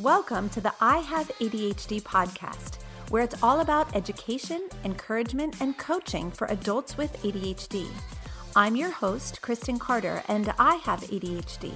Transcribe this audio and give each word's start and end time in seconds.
Welcome 0.00 0.48
to 0.50 0.60
the 0.60 0.74
I 0.80 0.98
Have 0.98 1.28
ADHD 1.38 2.02
podcast, 2.02 2.82
where 3.10 3.22
it's 3.22 3.40
all 3.42 3.60
about 3.60 3.94
education, 3.94 4.68
encouragement, 4.84 5.60
and 5.60 5.78
coaching 5.78 6.32
for 6.32 6.48
adults 6.48 6.96
with 6.96 7.16
ADHD. 7.22 7.86
I'm 8.56 8.74
your 8.74 8.90
host, 8.90 9.40
Kristen 9.40 9.78
Carter, 9.78 10.22
and 10.26 10.52
I 10.58 10.74
have 10.76 11.00
ADHD. 11.02 11.72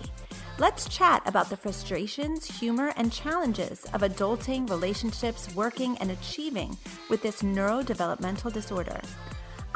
Let's 0.58 0.88
chat 0.88 1.22
about 1.26 1.48
the 1.48 1.56
frustrations, 1.56 2.44
humor, 2.58 2.92
and 2.96 3.12
challenges 3.12 3.84
of 3.94 4.00
adulting, 4.00 4.68
relationships, 4.68 5.54
working, 5.54 5.96
and 5.98 6.10
achieving 6.10 6.76
with 7.08 7.22
this 7.22 7.42
neurodevelopmental 7.42 8.52
disorder. 8.52 9.00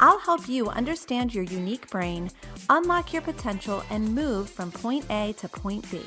I'll 0.03 0.19
help 0.19 0.49
you 0.49 0.67
understand 0.67 1.33
your 1.33 1.45
unique 1.45 1.89
brain, 1.89 2.29
unlock 2.69 3.13
your 3.13 3.21
potential, 3.21 3.85
and 3.89 4.13
move 4.13 4.49
from 4.49 4.69
point 4.69 5.09
A 5.09 5.33
to 5.37 5.47
point 5.47 5.89
B. 5.89 6.01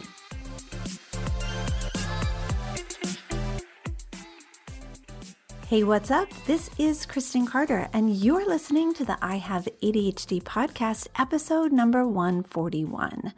Hey, 5.66 5.82
what's 5.82 6.10
up? 6.10 6.28
This 6.44 6.68
is 6.76 7.06
Kristen 7.06 7.46
Carter, 7.46 7.88
and 7.94 8.14
you're 8.14 8.46
listening 8.46 8.92
to 8.92 9.06
the 9.06 9.16
I 9.22 9.36
Have 9.36 9.66
ADHD 9.82 10.42
podcast, 10.42 11.06
episode 11.18 11.72
number 11.72 12.06
141. 12.06 13.32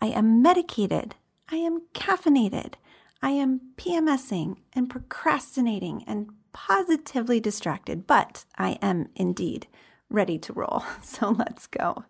I 0.00 0.06
am 0.06 0.40
medicated, 0.40 1.14
I 1.50 1.56
am 1.56 1.82
caffeinated, 1.92 2.76
I 3.20 3.32
am 3.32 3.60
PMSing 3.76 4.56
and 4.72 4.88
procrastinating 4.88 6.04
and 6.06 6.30
positively 6.54 7.38
distracted, 7.38 8.06
but 8.06 8.46
I 8.56 8.78
am 8.80 9.10
indeed 9.14 9.66
ready 10.10 10.38
to 10.40 10.52
roll. 10.52 10.84
So 11.02 11.30
let's 11.30 11.66
go. 11.66 12.04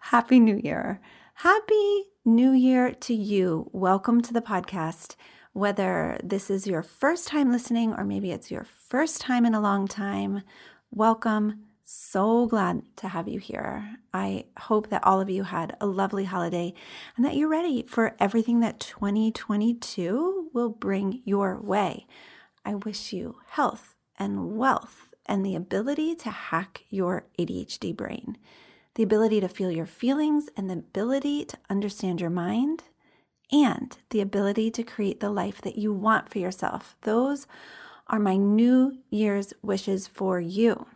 Happy 0.00 0.40
New 0.40 0.60
Year. 0.62 1.00
Happy 1.34 2.04
New 2.24 2.52
Year 2.52 2.92
to 2.92 3.14
you. 3.14 3.68
Welcome 3.72 4.20
to 4.22 4.32
the 4.32 4.40
podcast 4.40 5.16
whether 5.52 6.18
this 6.24 6.50
is 6.50 6.66
your 6.66 6.82
first 6.82 7.28
time 7.28 7.52
listening 7.52 7.92
or 7.92 8.04
maybe 8.04 8.30
it's 8.32 8.50
your 8.50 8.64
first 8.64 9.20
time 9.20 9.44
in 9.44 9.54
a 9.54 9.60
long 9.60 9.86
time, 9.86 10.42
welcome. 10.90 11.64
So 11.84 12.46
glad 12.46 12.82
to 12.96 13.08
have 13.08 13.28
you 13.28 13.38
here. 13.38 13.96
I 14.14 14.46
hope 14.56 14.88
that 14.88 15.04
all 15.04 15.20
of 15.20 15.28
you 15.28 15.42
had 15.42 15.76
a 15.78 15.86
lovely 15.86 16.24
holiday 16.24 16.72
and 17.16 17.24
that 17.24 17.36
you're 17.36 17.50
ready 17.50 17.84
for 17.86 18.16
everything 18.18 18.60
that 18.60 18.80
2022 18.80 20.50
will 20.54 20.70
bring 20.70 21.20
your 21.26 21.60
way. 21.60 22.06
I 22.64 22.76
wish 22.76 23.12
you 23.12 23.36
health 23.48 23.94
and 24.18 24.56
wealth 24.56 25.11
and 25.26 25.44
the 25.44 25.54
ability 25.54 26.14
to 26.16 26.30
hack 26.30 26.84
your 26.88 27.26
ADHD 27.38 27.96
brain, 27.96 28.36
the 28.94 29.02
ability 29.02 29.40
to 29.40 29.48
feel 29.48 29.70
your 29.70 29.86
feelings, 29.86 30.48
and 30.56 30.68
the 30.68 30.74
ability 30.74 31.44
to 31.46 31.58
understand 31.70 32.20
your 32.20 32.30
mind 32.30 32.84
and 33.50 33.96
the 34.10 34.20
ability 34.20 34.70
to 34.70 34.82
create 34.82 35.20
the 35.20 35.30
life 35.30 35.60
that 35.60 35.76
you 35.76 35.92
want 35.92 36.28
for 36.30 36.38
yourself. 36.38 36.96
Those 37.02 37.46
are 38.08 38.18
my 38.18 38.36
New 38.36 38.98
Year's 39.10 39.52
wishes 39.62 40.06
for 40.06 40.40
you. 40.40 40.86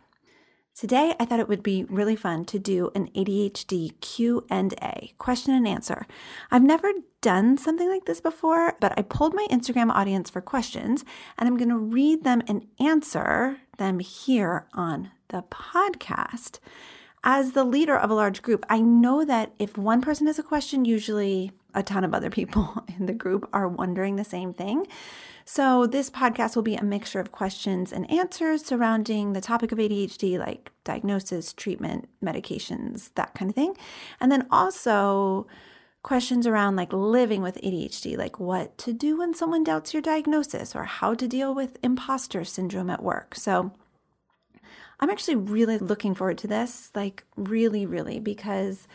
Today, 0.77 1.15
I 1.19 1.25
thought 1.25 1.39
it 1.39 1.47
would 1.47 1.63
be 1.63 1.85
really 1.85 2.15
fun 2.15 2.45
to 2.45 2.59
do 2.59 2.91
an 2.93 3.09
ADHD 3.15 3.99
Q&A, 3.99 5.11
question 5.17 5.55
and 5.55 5.67
answer. 5.67 6.05
I've 6.51 6.61
never 6.61 6.91
done 7.19 7.57
something 7.57 7.89
like 7.89 8.05
this 8.05 8.21
before, 8.21 8.75
but 8.79 8.93
I 8.95 9.01
pulled 9.01 9.33
my 9.33 9.47
Instagram 9.49 9.89
audience 9.89 10.29
for 10.29 10.39
questions 10.39 11.03
and 11.35 11.47
I'm 11.47 11.57
going 11.57 11.69
to 11.69 11.79
read 11.79 12.23
them 12.23 12.43
and 12.47 12.67
answer 12.79 13.57
them 13.79 13.97
here 13.97 14.67
on 14.75 15.09
the 15.29 15.43
podcast. 15.49 16.59
As 17.23 17.53
the 17.53 17.63
leader 17.63 17.97
of 17.97 18.11
a 18.11 18.13
large 18.13 18.43
group, 18.43 18.63
I 18.69 18.79
know 18.79 19.25
that 19.25 19.53
if 19.57 19.79
one 19.79 20.01
person 20.01 20.27
has 20.27 20.37
a 20.37 20.43
question, 20.43 20.85
usually 20.85 21.53
a 21.73 21.81
ton 21.81 22.03
of 22.03 22.13
other 22.13 22.29
people 22.29 22.85
in 22.99 23.07
the 23.07 23.13
group 23.13 23.49
are 23.51 23.67
wondering 23.67 24.15
the 24.15 24.23
same 24.23 24.53
thing. 24.53 24.85
So, 25.49 25.87
this 25.87 26.09
podcast 26.09 26.57
will 26.57 26.63
be 26.63 26.75
a 26.75 26.83
mixture 26.83 27.21
of 27.21 27.31
questions 27.31 27.93
and 27.93 28.11
answers 28.11 28.65
surrounding 28.65 29.31
the 29.31 29.39
topic 29.39 29.71
of 29.71 29.77
ADHD, 29.77 30.37
like 30.37 30.71
diagnosis, 30.83 31.53
treatment, 31.53 32.09
medications, 32.21 33.11
that 33.15 33.33
kind 33.33 33.49
of 33.49 33.55
thing. 33.55 33.77
And 34.19 34.29
then 34.29 34.45
also 34.51 35.47
questions 36.03 36.45
around 36.45 36.75
like 36.75 36.91
living 36.91 37.41
with 37.41 37.61
ADHD, 37.61 38.17
like 38.17 38.41
what 38.41 38.77
to 38.79 38.91
do 38.91 39.19
when 39.19 39.33
someone 39.33 39.63
doubts 39.63 39.93
your 39.93 40.01
diagnosis 40.01 40.75
or 40.75 40.83
how 40.83 41.13
to 41.13 41.29
deal 41.29 41.55
with 41.55 41.77
imposter 41.81 42.43
syndrome 42.43 42.89
at 42.89 43.01
work. 43.01 43.33
So, 43.33 43.71
I'm 44.99 45.09
actually 45.09 45.35
really 45.35 45.77
looking 45.77 46.13
forward 46.13 46.39
to 46.39 46.47
this, 46.47 46.91
like, 46.93 47.23
really, 47.37 47.85
really, 47.85 48.19
because 48.19 48.85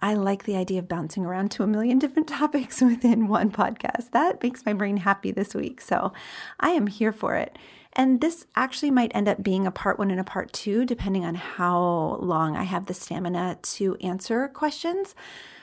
I 0.00 0.14
like 0.14 0.44
the 0.44 0.56
idea 0.56 0.78
of 0.78 0.88
bouncing 0.88 1.24
around 1.24 1.50
to 1.52 1.62
a 1.62 1.66
million 1.66 1.98
different 1.98 2.28
topics 2.42 2.80
within 2.80 3.28
one 3.28 3.50
podcast. 3.50 4.10
That 4.10 4.42
makes 4.42 4.64
my 4.66 4.72
brain 4.72 4.98
happy 4.98 5.30
this 5.30 5.54
week. 5.54 5.80
So 5.80 6.12
I 6.60 6.70
am 6.70 6.86
here 6.86 7.12
for 7.12 7.36
it. 7.36 7.58
And 7.94 8.20
this 8.20 8.46
actually 8.54 8.90
might 8.90 9.10
end 9.14 9.26
up 9.26 9.42
being 9.42 9.66
a 9.66 9.70
part 9.70 9.98
one 9.98 10.10
and 10.10 10.20
a 10.20 10.24
part 10.24 10.52
two, 10.52 10.84
depending 10.84 11.24
on 11.24 11.34
how 11.34 12.18
long 12.20 12.54
I 12.54 12.64
have 12.64 12.86
the 12.86 12.94
stamina 12.94 13.58
to 13.62 13.96
answer 13.96 14.48
questions. 14.48 15.14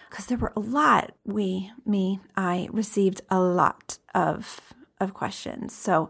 Because 0.10 0.26
there 0.26 0.38
were 0.38 0.54
a 0.56 0.60
lot, 0.60 1.14
we, 1.26 1.72
me, 1.86 2.20
I 2.36 2.70
received 2.72 3.22
a 3.30 3.40
lot 3.40 4.00
of, 4.16 4.74
of 5.00 5.14
questions. 5.14 5.76
So, 5.76 6.10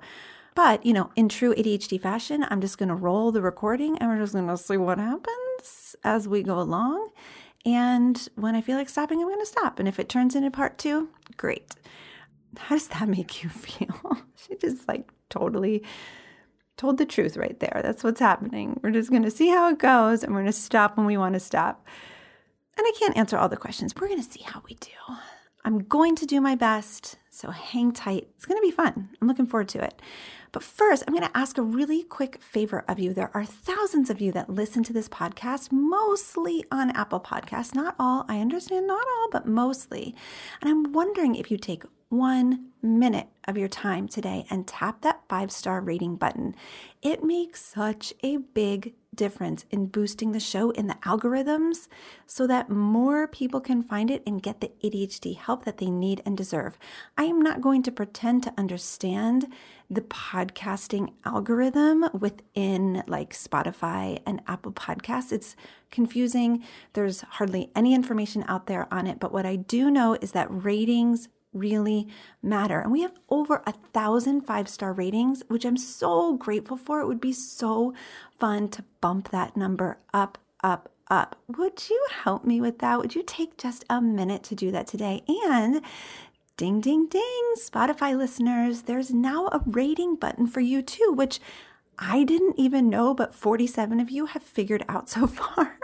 but 0.55 0.85
you 0.85 0.93
know, 0.93 1.11
in 1.15 1.29
true 1.29 1.53
ADHD 1.55 1.99
fashion, 1.99 2.45
I'm 2.49 2.61
just 2.61 2.77
going 2.77 2.89
to 2.89 2.95
roll 2.95 3.31
the 3.31 3.41
recording 3.41 3.97
and 3.97 4.09
we're 4.09 4.19
just 4.19 4.33
going 4.33 4.47
to 4.47 4.57
see 4.57 4.77
what 4.77 4.99
happens 4.99 5.95
as 6.03 6.27
we 6.27 6.43
go 6.43 6.59
along. 6.59 7.09
And 7.65 8.27
when 8.35 8.55
I 8.55 8.61
feel 8.61 8.77
like 8.77 8.89
stopping, 8.89 9.21
I'm 9.21 9.27
going 9.27 9.39
to 9.39 9.45
stop. 9.45 9.79
And 9.79 9.87
if 9.87 9.99
it 9.99 10.09
turns 10.09 10.35
into 10.35 10.51
part 10.51 10.77
two, 10.77 11.09
great. 11.37 11.73
How 12.57 12.75
does 12.75 12.87
that 12.89 13.07
make 13.07 13.43
you 13.43 13.49
feel? 13.49 14.17
she 14.35 14.55
just 14.57 14.87
like 14.87 15.09
totally 15.29 15.83
told 16.77 16.97
the 16.97 17.05
truth 17.05 17.37
right 17.37 17.59
there. 17.59 17.79
That's 17.83 18.03
what's 18.03 18.19
happening. 18.19 18.79
We're 18.83 18.91
just 18.91 19.09
going 19.09 19.23
to 19.23 19.31
see 19.31 19.49
how 19.49 19.69
it 19.69 19.77
goes 19.77 20.23
and 20.23 20.33
we're 20.33 20.41
going 20.41 20.51
to 20.51 20.53
stop 20.53 20.97
when 20.97 21.05
we 21.05 21.17
want 21.17 21.33
to 21.33 21.39
stop. 21.39 21.87
And 22.77 22.85
I 22.85 22.91
can't 22.97 23.15
answer 23.15 23.37
all 23.37 23.49
the 23.49 23.57
questions. 23.57 23.93
We're 23.95 24.07
going 24.07 24.21
to 24.23 24.29
see 24.29 24.41
how 24.41 24.61
we 24.67 24.75
do. 24.75 24.89
I'm 25.63 25.79
going 25.79 26.15
to 26.17 26.25
do 26.25 26.41
my 26.41 26.55
best. 26.55 27.17
So 27.29 27.51
hang 27.51 27.91
tight. 27.91 28.27
It's 28.35 28.45
going 28.45 28.57
to 28.57 28.67
be 28.67 28.71
fun. 28.71 29.09
I'm 29.21 29.27
looking 29.27 29.45
forward 29.45 29.69
to 29.69 29.83
it. 29.83 30.01
But 30.53 30.63
first, 30.63 31.03
I'm 31.05 31.15
going 31.15 31.27
to 31.27 31.37
ask 31.37 31.57
a 31.57 31.63
really 31.63 32.03
quick 32.03 32.41
favor 32.41 32.85
of 32.87 32.99
you. 32.99 33.11
There 33.11 33.31
are 33.33 33.43
thousands 33.43 34.11
of 34.11 34.21
you 34.21 34.31
that 34.33 34.51
listen 34.51 34.83
to 34.83 34.93
this 34.93 35.09
podcast, 35.09 35.71
mostly 35.71 36.63
on 36.71 36.91
Apple 36.91 37.19
Podcasts. 37.19 37.73
Not 37.73 37.95
all, 37.99 38.23
I 38.29 38.39
understand, 38.39 38.85
not 38.85 39.05
all, 39.17 39.29
but 39.31 39.47
mostly. 39.47 40.15
And 40.61 40.69
I'm 40.69 40.93
wondering 40.93 41.35
if 41.35 41.49
you 41.49 41.57
take 41.57 41.83
one 42.09 42.67
minute 42.83 43.27
of 43.47 43.57
your 43.57 43.67
time 43.67 44.07
today 44.07 44.45
and 44.49 44.67
tap 44.67 45.01
that 45.01 45.21
five 45.27 45.51
star 45.51 45.81
rating 45.81 46.15
button. 46.15 46.53
It 47.01 47.23
makes 47.23 47.65
such 47.65 48.13
a 48.21 48.37
big 48.37 48.93
difference 49.15 49.65
in 49.71 49.87
boosting 49.87 50.31
the 50.31 50.39
show 50.39 50.71
in 50.71 50.87
the 50.87 50.97
algorithms 51.05 51.87
so 52.27 52.45
that 52.47 52.69
more 52.69 53.27
people 53.27 53.61
can 53.61 53.81
find 53.81 54.11
it 54.11 54.23
and 54.25 54.43
get 54.43 54.61
the 54.61 54.71
ADHD 54.83 55.35
help 55.37 55.65
that 55.65 55.77
they 55.77 55.89
need 55.89 56.21
and 56.25 56.37
deserve. 56.37 56.77
I 57.17 57.23
am 57.23 57.41
not 57.41 57.61
going 57.61 57.83
to 57.83 57.91
pretend 57.91 58.43
to 58.43 58.53
understand 58.57 59.47
the 59.89 60.01
podcasting 60.01 61.13
algorithm 61.25 62.05
within 62.13 63.03
like 63.07 63.33
Spotify 63.33 64.21
and 64.25 64.41
Apple 64.47 64.71
Podcasts. 64.71 65.31
It's 65.31 65.55
confusing. 65.91 66.63
There's 66.93 67.21
hardly 67.21 67.71
any 67.75 67.93
information 67.93 68.43
out 68.47 68.67
there 68.67 68.91
on 68.93 69.07
it. 69.07 69.19
But 69.19 69.31
what 69.31 69.45
I 69.45 69.55
do 69.55 69.91
know 69.91 70.17
is 70.21 70.31
that 70.31 70.47
ratings 70.49 71.27
really 71.53 72.07
matter. 72.41 72.79
And 72.79 72.91
we 72.91 73.01
have 73.01 73.13
over 73.29 73.61
a 73.65 73.73
thousand 73.93 74.41
five 74.41 74.67
star 74.67 74.93
ratings, 74.93 75.43
which 75.47 75.65
I'm 75.65 75.77
so 75.77 76.35
grateful 76.35 76.77
for. 76.77 76.99
It 76.99 77.07
would 77.07 77.21
be 77.21 77.33
so 77.33 77.93
fun 78.39 78.69
to 78.69 78.83
bump 79.01 79.29
that 79.29 79.55
number 79.55 79.99
up, 80.13 80.37
up, 80.63 80.89
up. 81.09 81.35
Would 81.47 81.89
you 81.89 82.05
help 82.23 82.43
me 82.43 82.59
with 82.59 82.79
that? 82.79 82.97
Would 82.99 83.15
you 83.15 83.23
take 83.23 83.57
just 83.57 83.85
a 83.89 84.01
minute 84.01 84.43
to 84.43 84.55
do 84.55 84.71
that 84.71 84.87
today? 84.87 85.21
And 85.47 85.81
ding, 86.57 86.81
ding, 86.81 87.07
ding, 87.07 87.53
Spotify 87.57 88.17
listeners, 88.17 88.83
there's 88.83 89.11
now 89.11 89.47
a 89.47 89.61
rating 89.65 90.15
button 90.15 90.47
for 90.47 90.59
you 90.59 90.81
too, 90.81 91.13
which 91.15 91.39
I 91.97 92.23
didn't 92.23 92.59
even 92.59 92.89
know, 92.89 93.13
but 93.13 93.33
47 93.33 93.99
of 93.99 94.09
you 94.09 94.27
have 94.27 94.43
figured 94.43 94.85
out 94.87 95.09
so 95.09 95.27
far 95.27 95.77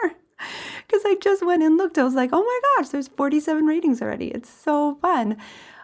because 0.88 1.04
I 1.06 1.16
just 1.21 1.45
went 1.45 1.63
and 1.63 1.77
looked. 1.77 1.98
I 1.98 2.04
was 2.04 2.16
like, 2.16 2.30
oh 2.33 2.44
my 2.44 2.60
gosh, 2.77 2.89
there's 2.89 3.07
47 3.07 3.66
ratings 3.66 4.01
already. 4.01 4.27
It's 4.27 4.50
so 4.50 4.95
fun. 5.01 5.38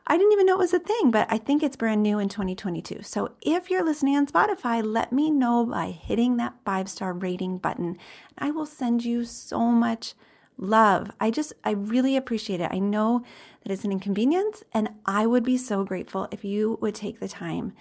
I 0.07 0.17
didn't 0.17 0.33
even 0.33 0.45
know 0.45 0.53
it 0.53 0.59
was 0.59 0.73
a 0.73 0.79
thing, 0.79 1.09
but 1.09 1.27
I 1.31 1.39
think 1.39 1.63
it's 1.63 1.75
brand 1.75 2.03
new 2.03 2.19
in 2.19 2.29
2022. 2.29 3.01
So 3.01 3.31
if 3.41 3.71
you're 3.71 3.83
listening 3.83 4.15
on 4.15 4.27
Spotify, 4.27 4.83
let 4.85 5.11
me 5.11 5.31
know 5.31 5.65
by 5.65 5.89
hitting 5.89 6.37
that 6.37 6.53
five 6.63 6.89
star 6.89 7.11
rating 7.11 7.57
button. 7.57 7.97
I 8.37 8.51
will 8.51 8.67
send 8.67 9.03
you 9.03 9.25
so 9.25 9.59
much 9.59 10.13
love. 10.57 11.11
I 11.19 11.31
just, 11.31 11.53
I 11.63 11.71
really 11.71 12.15
appreciate 12.15 12.61
it. 12.61 12.71
I 12.71 12.79
know 12.79 13.23
that 13.63 13.71
it's 13.71 13.83
an 13.83 13.91
inconvenience, 13.91 14.63
and 14.73 14.89
I 15.05 15.25
would 15.25 15.43
be 15.43 15.57
so 15.57 15.83
grateful 15.83 16.27
if 16.31 16.43
you 16.43 16.77
would 16.81 16.95
take 16.95 17.19
the 17.19 17.27
time 17.27 17.73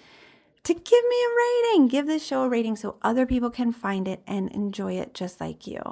to 0.65 0.75
give 0.75 1.05
me 1.09 1.17
a 1.17 1.73
rating. 1.73 1.89
Give 1.89 2.07
this 2.07 2.25
show 2.25 2.45
a 2.45 2.49
rating 2.49 2.77
so 2.77 2.97
other 3.03 3.27
people 3.27 3.51
can 3.51 3.73
find 3.73 4.09
it 4.09 4.23
and 4.27 4.51
enjoy 4.53 4.95
it 4.95 5.15
just 5.15 5.41
like 5.41 5.67
you. 5.67 5.83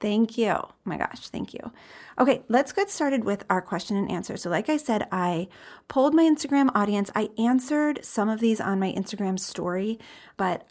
Thank 0.00 0.38
you. 0.38 0.50
Oh 0.50 0.70
my 0.84 0.96
gosh, 0.96 1.28
thank 1.28 1.52
you. 1.52 1.72
Okay, 2.18 2.42
let's 2.48 2.72
get 2.72 2.88
started 2.88 3.24
with 3.24 3.44
our 3.50 3.60
question 3.60 3.96
and 3.96 4.10
answer. 4.10 4.36
So, 4.36 4.48
like 4.48 4.68
I 4.68 4.76
said, 4.76 5.08
I 5.10 5.48
polled 5.88 6.14
my 6.14 6.22
Instagram 6.22 6.70
audience. 6.74 7.10
I 7.16 7.30
answered 7.36 8.04
some 8.04 8.28
of 8.28 8.38
these 8.38 8.60
on 8.60 8.78
my 8.78 8.92
Instagram 8.92 9.40
story, 9.40 9.98
but 10.36 10.68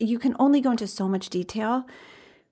you 0.00 0.18
can 0.18 0.34
only 0.38 0.60
go 0.60 0.72
into 0.72 0.86
so 0.86 1.08
much 1.08 1.30
detail 1.30 1.86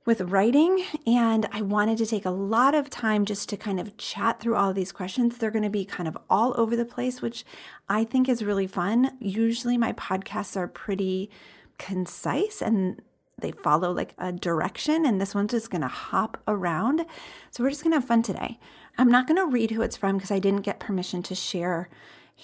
with 0.04 0.20
writing. 0.20 0.84
And 1.06 1.48
I 1.52 1.62
wanted 1.62 1.98
to 1.98 2.06
take 2.06 2.24
a 2.24 2.30
lot 2.30 2.74
of 2.74 2.90
time 2.90 3.24
just 3.24 3.48
to 3.50 3.56
kind 3.56 3.80
of 3.80 3.96
chat 3.96 4.40
through 4.40 4.56
all 4.56 4.72
these 4.72 4.92
questions. 4.92 5.38
They're 5.38 5.50
going 5.50 5.64
to 5.64 5.70
be 5.70 5.84
kind 5.84 6.08
of 6.08 6.18
all 6.28 6.54
over 6.56 6.76
the 6.76 6.84
place, 6.84 7.22
which 7.22 7.44
I 7.88 8.04
think 8.04 8.28
is 8.28 8.44
really 8.44 8.66
fun. 8.66 9.16
Usually, 9.20 9.78
my 9.78 9.92
podcasts 9.92 10.56
are 10.56 10.68
pretty 10.68 11.30
concise 11.78 12.62
and 12.62 13.00
they 13.38 13.52
follow 13.52 13.92
like 13.92 14.14
a 14.18 14.32
direction, 14.32 15.04
and 15.04 15.20
this 15.20 15.34
one's 15.34 15.50
just 15.50 15.70
gonna 15.70 15.88
hop 15.88 16.40
around. 16.46 17.04
So 17.50 17.62
we're 17.62 17.70
just 17.70 17.82
gonna 17.82 17.96
have 17.96 18.04
fun 18.04 18.22
today. 18.22 18.58
I'm 18.96 19.10
not 19.10 19.26
gonna 19.26 19.46
read 19.46 19.72
who 19.72 19.82
it's 19.82 19.96
from 19.96 20.16
because 20.16 20.30
I 20.30 20.38
didn't 20.38 20.62
get 20.62 20.78
permission 20.78 21.22
to 21.24 21.34
share 21.34 21.88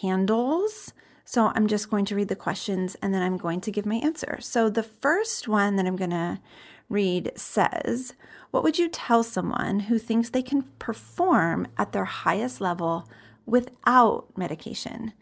handles. 0.00 0.92
So 1.24 1.52
I'm 1.54 1.68
just 1.68 1.90
going 1.90 2.04
to 2.06 2.16
read 2.16 2.28
the 2.28 2.36
questions 2.36 2.96
and 3.00 3.14
then 3.14 3.22
I'm 3.22 3.36
going 3.36 3.60
to 3.62 3.70
give 3.70 3.86
my 3.86 3.96
answer. 3.96 4.38
So 4.40 4.68
the 4.68 4.82
first 4.82 5.46
one 5.46 5.76
that 5.76 5.86
I'm 5.86 5.96
gonna 5.96 6.40
read 6.90 7.32
says, 7.36 8.12
What 8.50 8.62
would 8.62 8.78
you 8.78 8.88
tell 8.88 9.22
someone 9.22 9.80
who 9.80 9.98
thinks 9.98 10.28
they 10.28 10.42
can 10.42 10.62
perform 10.78 11.68
at 11.78 11.92
their 11.92 12.04
highest 12.04 12.60
level 12.60 13.08
without 13.46 14.26
medication? 14.36 15.14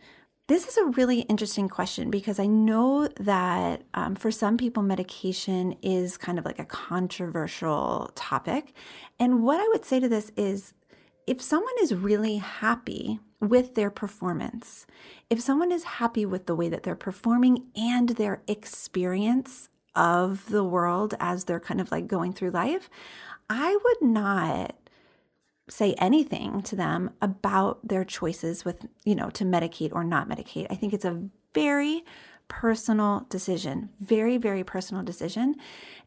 This 0.49 0.67
is 0.67 0.79
a 0.79 0.87
really 0.87 1.21
interesting 1.21 1.69
question 1.69 2.11
because 2.11 2.41
I 2.41 2.47
know 2.47 3.07
that 3.21 3.83
um, 3.93 4.15
for 4.15 4.31
some 4.31 4.57
people, 4.57 4.83
medication 4.83 5.77
is 5.83 6.17
kind 6.17 6.39
of 6.39 6.47
like 6.47 6.59
a 6.59 6.65
controversial 6.65 8.11
topic. 8.15 8.73
And 9.21 9.43
what 9.43 9.61
I 9.61 9.69
would 9.69 9.85
say 9.85 10.01
to 10.01 10.09
this 10.09 10.33
is 10.37 10.73
if 11.27 11.43
someone 11.43 11.75
is 11.83 11.95
really 11.95 12.39
happy 12.39 13.21
with 13.41 13.75
their 13.75 13.91
performance, 13.91 14.87
if 15.29 15.39
someone 15.39 15.71
is 15.71 15.85
happy 15.85 16.25
with 16.25 16.47
the 16.47 16.55
way 16.55 16.71
that 16.71 16.83
they're 16.83 16.97
performing 16.97 17.67
and 17.77 18.09
their 18.11 18.41
experience 18.49 19.69
of 19.99 20.49
the 20.49 20.65
world 20.65 21.15
as 21.21 21.45
they're 21.45 21.61
kind 21.61 21.81
of 21.81 21.91
like 21.91 22.07
going 22.07 22.33
through 22.33 22.51
life, 22.51 22.89
I 23.51 23.77
would 23.85 24.09
not 24.09 24.77
say 25.69 25.95
anything 25.99 26.63
to 26.63 26.77
them 26.77 27.11
about 27.21 27.87
their 27.87 28.05
choices 28.05 28.65
with, 28.65 28.87
you 29.05 29.15
know, 29.15 29.29
to 29.31 29.45
medicate 29.45 29.93
or 29.93 30.05
not 30.05 30.29
medicate. 30.29 30.67
I 30.71 30.77
think 30.77 30.95
it's 30.95 31.05
a 31.05 31.25
very 31.53 32.05
personal 32.47 33.27
decision, 33.29 33.91
very, 34.01 34.39
very 34.39 34.65
personal 34.65 35.03
decision. 35.03 35.57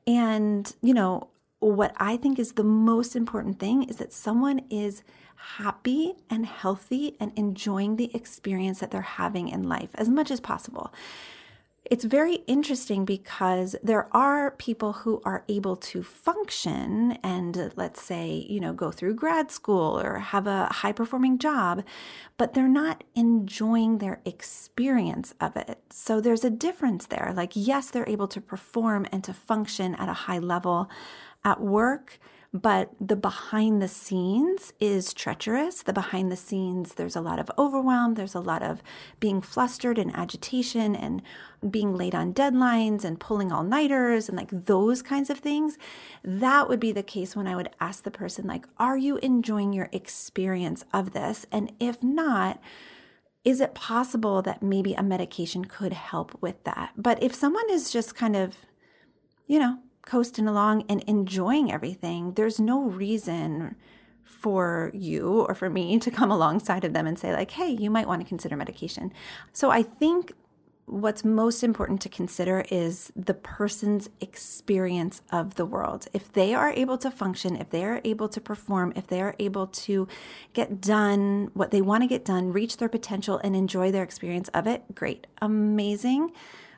And, 0.07 0.73
you 0.81 0.94
know, 0.94 1.27
what 1.59 1.94
I 1.97 2.17
think 2.17 2.39
is 2.39 2.53
the 2.53 2.63
most 2.63 3.15
important 3.15 3.59
thing 3.59 3.83
is 3.83 3.97
that 3.97 4.13
someone 4.13 4.61
is 4.71 5.03
happy 5.35 6.13
and 6.29 6.45
healthy 6.45 7.17
and 7.19 7.31
enjoying 7.35 7.97
the 7.97 8.15
experience 8.15 8.79
that 8.79 8.89
they're 8.89 9.01
having 9.01 9.49
in 9.49 9.67
life 9.67 9.89
as 9.95 10.07
much 10.09 10.31
as 10.31 10.39
possible 10.39 10.91
it's 11.86 12.04
very 12.04 12.36
interesting 12.48 13.06
because 13.06 13.75
there 13.81 14.07
are 14.16 14.51
people 14.51 14.94
who 14.94 15.19
are 15.25 15.44
able 15.50 15.75
to 15.75 16.04
function 16.04 17.13
and 17.24 17.74
let's 17.75 18.01
say, 18.01 18.45
you 18.48 18.60
know, 18.60 18.72
go 18.72 18.92
through 18.92 19.16
grad 19.16 19.50
school 19.50 20.00
or 20.00 20.19
have 20.19 20.45
a 20.45 20.68
high 20.68 20.92
performing 20.92 21.39
job, 21.39 21.83
but 22.38 22.54
they're 22.54 22.68
not 22.68 23.04
enjoying 23.16 23.98
their 23.98 24.22
experience 24.25 25.33
of 25.42 25.57
it. 25.57 25.80
So 25.89 26.22
there's 26.22 26.44
a 26.44 26.51
difference 26.51 27.07
there. 27.07 27.33
Like, 27.36 27.54
yes, 27.56 27.89
they're 27.89 28.07
able 28.07 28.28
to 28.28 28.42
perform 28.42 29.07
and 29.12 29.24
to 29.24 29.33
function 29.33 29.95
at 29.95 30.07
a 30.07 30.13
high 30.13 30.39
level 30.39 30.88
at 31.44 31.60
work 31.60 32.19
but 32.53 32.89
the 33.00 33.15
behind 33.15 33.81
the 33.81 33.88
scenes 33.88 34.74
is 34.80 35.13
treacherous. 35.13 35.83
The 35.83 35.94
behind 35.94 36.31
the 36.31 36.36
scenes, 36.36 36.95
there's 36.95 37.15
a 37.15 37.21
lot 37.21 37.39
of 37.39 37.50
overwhelm, 37.57 38.15
there's 38.15 38.36
a 38.36 38.42
lot 38.42 38.62
of 38.62 38.83
being 39.21 39.42
flustered 39.42 39.98
and 39.98 40.13
agitation 40.13 40.94
and 40.95 41.21
being 41.69 41.95
late 41.95 42.13
on 42.13 42.33
deadlines 42.33 43.06
and 43.06 43.21
pulling 43.21 43.53
all 43.53 43.63
nighters 43.63 44.27
and 44.27 44.38
like 44.38 44.50
those 44.51 45.01
kinds 45.01 45.30
of 45.30 45.39
things. 45.39 45.77
That 46.24 46.68
would 46.68 46.81
be 46.81 46.92
the 46.92 47.03
case 47.03 47.38
when 47.38 47.48
I 47.48 47.56
would 47.56 47.69
ask 47.80 48.03
the 48.03 48.12
person, 48.12 48.48
like, 48.48 48.65
are 48.77 48.97
you 48.97 49.18
enjoying 49.18 49.71
your 49.71 49.88
experience 49.94 50.83
of 50.94 51.13
this? 51.13 51.45
And 51.54 51.71
if 51.80 52.04
not, 52.04 52.59
is 53.45 53.62
it 53.62 53.74
possible 53.74 54.42
that 54.42 54.62
maybe 54.62 54.94
a 54.94 55.01
medication 55.01 55.63
could 55.65 55.94
help 55.94 56.38
with 56.42 56.63
that? 56.65 56.92
But 56.97 57.24
if 57.24 57.33
someone 57.33 57.69
is 57.69 57.92
just 57.92 58.13
kind 58.13 58.36
of, 58.36 58.57
you 59.47 59.57
know, 59.57 59.80
coasting 60.06 60.48
along 60.48 60.86
and 60.89 61.03
enjoying 61.03 61.71
everything, 61.71 62.33
there's 62.33 62.59
no 62.59 62.83
reason 62.83 63.75
for 64.24 64.92
you 64.94 65.45
or 65.48 65.53
for 65.53 65.69
me 65.69 66.00
to 66.06 66.12
come 66.12 66.31
alongside 66.31 66.83
of 66.83 66.94
them 66.94 67.07
and 67.07 67.18
say, 67.18 67.33
like, 67.33 67.51
hey, 67.51 67.69
you 67.69 67.89
might 67.89 68.07
want 68.07 68.21
to 68.21 68.27
consider 68.27 68.56
medication. 68.56 69.13
So 69.53 69.69
I 69.69 69.83
think 69.83 70.33
what's 70.92 71.24
most 71.24 71.63
important 71.63 72.01
to 72.01 72.09
consider 72.09 72.65
is 72.69 73.13
the 73.15 73.33
person's 73.33 74.09
experience 74.19 75.21
of 75.31 75.56
the 75.56 75.65
world. 75.65 76.07
If 76.12 76.33
they 76.33 76.54
are 76.54 76.71
able 76.71 76.97
to 76.97 77.09
function, 77.09 77.56
if 77.56 77.69
they 77.69 77.86
are 77.86 78.01
able 78.04 78.27
to 78.27 78.42
perform, 78.42 78.92
if 78.95 79.07
they 79.07 79.21
are 79.21 79.36
able 79.39 79.68
to 79.68 80.07
get 80.54 80.81
done 80.81 81.50
what 81.54 81.71
they 81.71 81.81
want 81.81 82.04
to 82.04 82.07
get 82.07 82.25
done, 82.25 82.51
reach 82.51 82.75
their 82.77 82.89
potential, 82.89 83.39
and 83.42 83.56
enjoy 83.56 83.92
their 83.92 84.04
experience 84.04 84.50
of 84.50 84.68
it, 84.68 84.83
great, 84.94 85.27
amazing. 85.42 86.33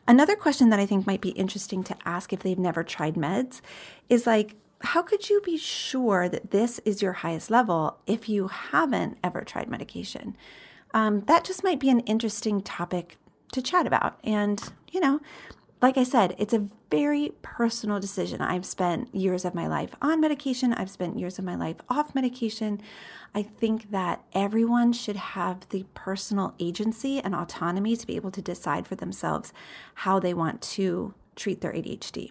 Another 0.07 0.35
question 0.35 0.69
that 0.69 0.79
I 0.79 0.85
think 0.85 1.07
might 1.07 1.21
be 1.21 1.29
interesting 1.29 1.83
to 1.85 1.95
ask 2.05 2.33
if 2.33 2.39
they've 2.39 2.59
never 2.59 2.83
tried 2.83 3.15
meds 3.15 3.61
is 4.09 4.27
like, 4.27 4.55
how 4.81 5.01
could 5.01 5.29
you 5.29 5.39
be 5.41 5.57
sure 5.57 6.27
that 6.27 6.51
this 6.51 6.79
is 6.79 7.01
your 7.01 7.13
highest 7.13 7.49
level 7.49 7.99
if 8.05 8.27
you 8.27 8.49
haven't 8.49 9.17
ever 9.23 9.41
tried 9.41 9.69
medication? 9.69 10.35
Um, 10.93 11.21
that 11.21 11.45
just 11.45 11.63
might 11.63 11.79
be 11.79 11.89
an 11.89 12.01
interesting 12.01 12.61
topic 12.61 13.17
to 13.53 13.61
chat 13.61 13.87
about. 13.87 14.19
And, 14.23 14.61
you 14.91 14.99
know, 14.99 15.21
like 15.81 15.97
I 15.97 16.03
said, 16.03 16.35
it's 16.37 16.53
a 16.53 16.67
very 16.93 17.31
personal 17.41 17.99
decision. 17.99 18.39
I've 18.39 18.67
spent 18.67 19.15
years 19.15 19.45
of 19.45 19.55
my 19.55 19.65
life 19.65 19.95
on 19.99 20.21
medication, 20.21 20.73
I've 20.73 20.91
spent 20.91 21.17
years 21.17 21.39
of 21.39 21.45
my 21.45 21.55
life 21.55 21.77
off 21.89 22.13
medication. 22.13 22.79
I 23.33 23.41
think 23.41 23.89
that 23.89 24.23
everyone 24.33 24.93
should 24.93 25.15
have 25.15 25.67
the 25.69 25.87
personal 25.95 26.53
agency 26.59 27.19
and 27.19 27.33
autonomy 27.33 27.95
to 27.97 28.05
be 28.05 28.15
able 28.15 28.29
to 28.29 28.43
decide 28.43 28.87
for 28.87 28.93
themselves 28.93 29.51
how 30.05 30.19
they 30.19 30.35
want 30.35 30.61
to 30.73 31.15
treat 31.35 31.61
their 31.61 31.73
ADHD. 31.73 32.29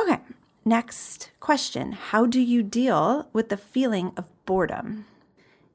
Okay, 0.00 0.20
next 0.64 1.32
question 1.38 1.92
How 1.92 2.24
do 2.24 2.40
you 2.40 2.62
deal 2.62 3.28
with 3.34 3.50
the 3.50 3.58
feeling 3.58 4.12
of 4.16 4.24
boredom? 4.46 5.04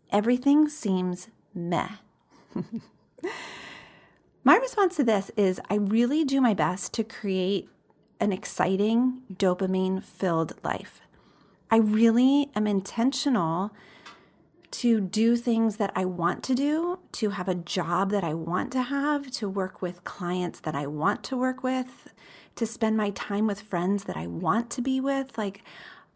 Everything 0.10 0.68
seems 0.70 1.28
meh. 1.54 1.98
My 4.44 4.56
response 4.56 4.96
to 4.96 5.04
this 5.04 5.30
is 5.38 5.62
I 5.70 5.76
really 5.76 6.24
do 6.24 6.42
my 6.42 6.56
best 6.56 6.96
to 6.96 7.04
create 7.04 7.70
an 8.22 8.32
exciting, 8.32 9.24
dopamine 9.34 10.02
filled 10.04 10.54
life. 10.64 11.02
I 11.70 11.78
really 11.78 12.50
am 12.56 12.68
intentional 12.68 13.72
to 14.72 15.02
do 15.02 15.36
things 15.36 15.78
that 15.78 15.92
I 15.96 16.06
want 16.06 16.44
to 16.44 16.56
do, 16.56 17.00
to 17.14 17.32
have 17.32 17.50
a 17.50 17.56
job 17.56 18.12
that 18.12 18.24
I 18.24 18.34
want 18.34 18.72
to 18.72 18.84
have, 18.84 19.30
to 19.32 19.50
work 19.50 19.82
with 19.82 20.04
clients 20.04 20.62
that 20.62 20.76
I 20.76 20.88
want 20.88 21.24
to 21.26 21.38
work 21.38 21.64
with, 21.64 22.14
to 22.56 22.66
spend 22.66 22.96
my 22.96 23.10
time 23.10 23.48
with 23.48 23.62
friends 23.62 24.06
that 24.06 24.16
I 24.16 24.28
want 24.28 24.70
to 24.72 24.82
be 24.82 25.02
with. 25.02 25.38
Like, 25.38 25.64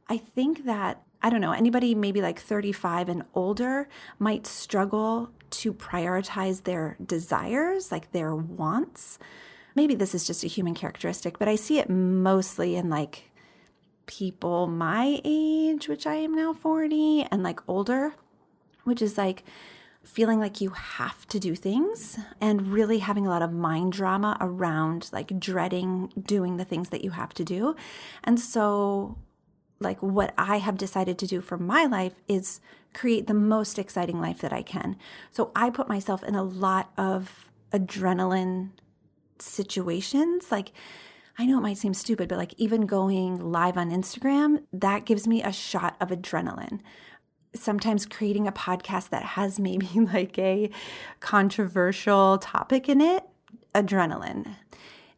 I 0.07 0.17
think 0.17 0.65
that, 0.65 1.01
I 1.21 1.29
don't 1.29 1.41
know, 1.41 1.51
anybody 1.51 1.95
maybe 1.95 2.21
like 2.21 2.39
35 2.39 3.09
and 3.09 3.23
older 3.33 3.89
might 4.19 4.47
struggle 4.47 5.31
to 5.49 5.73
prioritize 5.73 6.63
their 6.63 6.97
desires, 7.05 7.91
like 7.91 8.11
their 8.11 8.35
wants. 8.35 9.19
Maybe 9.75 9.93
this 9.95 10.15
is 10.15 10.25
just 10.25 10.43
a 10.43 10.47
human 10.47 10.73
characteristic, 10.73 11.37
but 11.37 11.47
I 11.47 11.55
see 11.55 11.79
it 11.79 11.89
mostly 11.89 12.75
in 12.75 12.89
like 12.89 13.29
people 14.05 14.67
my 14.67 15.19
age, 15.23 15.87
which 15.87 16.07
I 16.07 16.15
am 16.15 16.33
now 16.33 16.53
40, 16.53 17.27
and 17.31 17.43
like 17.43 17.59
older 17.67 18.13
which 18.85 19.01
is 19.01 19.17
like 19.17 19.43
feeling 20.03 20.39
like 20.39 20.61
you 20.61 20.69
have 20.69 21.27
to 21.27 21.39
do 21.39 21.55
things 21.55 22.17
and 22.39 22.67
really 22.67 22.99
having 22.99 23.25
a 23.25 23.29
lot 23.29 23.41
of 23.41 23.51
mind 23.51 23.91
drama 23.91 24.37
around 24.39 25.09
like 25.11 25.37
dreading 25.39 26.13
doing 26.19 26.57
the 26.57 26.63
things 26.63 26.89
that 26.89 27.03
you 27.03 27.11
have 27.11 27.33
to 27.33 27.43
do. 27.43 27.75
And 28.23 28.39
so, 28.39 29.17
like, 29.79 30.01
what 30.01 30.33
I 30.37 30.59
have 30.59 30.77
decided 30.77 31.17
to 31.17 31.27
do 31.27 31.41
for 31.41 31.57
my 31.57 31.85
life 31.85 32.13
is 32.29 32.61
create 32.93 33.27
the 33.27 33.33
most 33.33 33.77
exciting 33.77 34.21
life 34.21 34.39
that 34.39 34.53
I 34.53 34.61
can. 34.61 34.95
So, 35.31 35.51
I 35.55 35.69
put 35.71 35.89
myself 35.89 36.23
in 36.23 36.35
a 36.35 36.43
lot 36.43 36.91
of 36.97 37.49
adrenaline 37.73 38.69
situations. 39.39 40.51
Like, 40.51 40.71
I 41.37 41.45
know 41.45 41.57
it 41.57 41.61
might 41.61 41.77
seem 41.77 41.93
stupid, 41.93 42.29
but 42.29 42.37
like 42.37 42.53
even 42.57 42.85
going 42.85 43.51
live 43.51 43.77
on 43.77 43.91
Instagram, 43.91 44.63
that 44.71 45.05
gives 45.05 45.27
me 45.27 45.43
a 45.43 45.51
shot 45.51 45.97
of 45.99 46.09
adrenaline 46.09 46.79
sometimes 47.55 48.05
creating 48.05 48.47
a 48.47 48.51
podcast 48.51 49.09
that 49.09 49.23
has 49.23 49.59
maybe 49.59 49.87
like 50.13 50.37
a 50.37 50.69
controversial 51.19 52.37
topic 52.37 52.89
in 52.89 53.01
it, 53.01 53.23
adrenaline. 53.73 54.55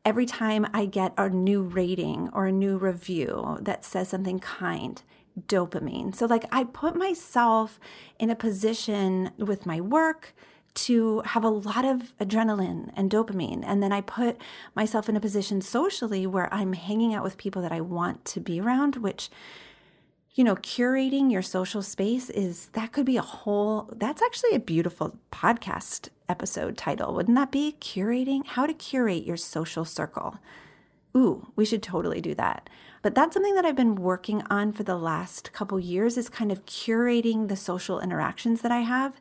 every 0.06 0.26
time 0.26 0.66
I 0.74 0.86
get 0.86 1.14
a 1.18 1.30
new 1.30 1.64
rating 1.64 2.30
or 2.34 2.46
a 2.46 2.52
new 2.52 2.78
review 2.78 3.58
that 3.62 3.84
says 3.84 4.10
something 4.10 4.40
kind, 4.40 5.02
dopamine. 5.48 6.16
So, 6.16 6.26
like, 6.26 6.46
I 6.52 6.64
put 6.64 6.96
myself 6.96 7.80
in 8.18 8.30
a 8.30 8.36
position 8.36 9.32
with 9.38 9.66
my 9.66 9.82
work 9.82 10.34
to 10.78 11.22
have 11.26 11.44
a 11.44 11.50
lot 11.50 11.86
of 11.86 12.14
adrenaline 12.20 12.92
and 12.96 13.12
dopamine. 13.12 13.64
And 13.66 13.82
then 13.82 13.92
I 13.92 14.02
put 14.02 14.38
myself 14.76 15.10
in 15.10 15.16
a 15.16 15.20
position 15.20 15.62
socially 15.62 16.28
where 16.28 16.54
I'm 16.54 16.74
hanging 16.74 17.14
out 17.14 17.24
with 17.24 17.38
people 17.38 17.62
that 17.64 17.72
I 17.72 17.82
want 17.82 18.26
to 18.26 18.40
be 18.40 18.62
around, 18.62 18.98
which 18.98 19.30
you 20.38 20.44
know, 20.44 20.56
curating 20.56 21.32
your 21.32 21.42
social 21.42 21.82
space 21.82 22.30
is 22.30 22.68
that 22.74 22.92
could 22.92 23.08
be 23.08 23.18
a 23.18 23.24
whole, 23.24 23.90
that's 23.96 24.22
actually 24.22 24.54
a 24.54 24.60
beautiful 24.60 25.18
podcast 25.32 26.10
episode 26.30 26.78
title, 26.78 27.16
wouldn't 27.16 27.36
that 27.36 27.52
be? 27.52 27.76
Curating, 27.82 28.46
how 28.46 28.68
to 28.68 28.74
curate 28.74 29.26
your 29.26 29.36
social 29.36 29.84
circle. 29.84 30.38
Ooh, 31.16 31.48
we 31.56 31.66
should 31.66 31.82
totally 31.82 32.22
do 32.22 32.36
that. 32.36 32.70
But 33.02 33.16
that's 33.16 33.34
something 33.34 33.56
that 33.56 33.66
I've 33.66 33.76
been 33.76 33.96
working 33.96 34.44
on 34.48 34.74
for 34.74 34.84
the 34.84 34.96
last 34.96 35.54
couple 35.54 35.80
years 35.80 36.18
is 36.18 36.30
kind 36.30 36.52
of 36.52 36.68
curating 36.68 37.48
the 37.48 37.56
social 37.56 38.00
interactions 38.00 38.62
that 38.62 38.72
I 38.72 38.82
have. 38.82 39.20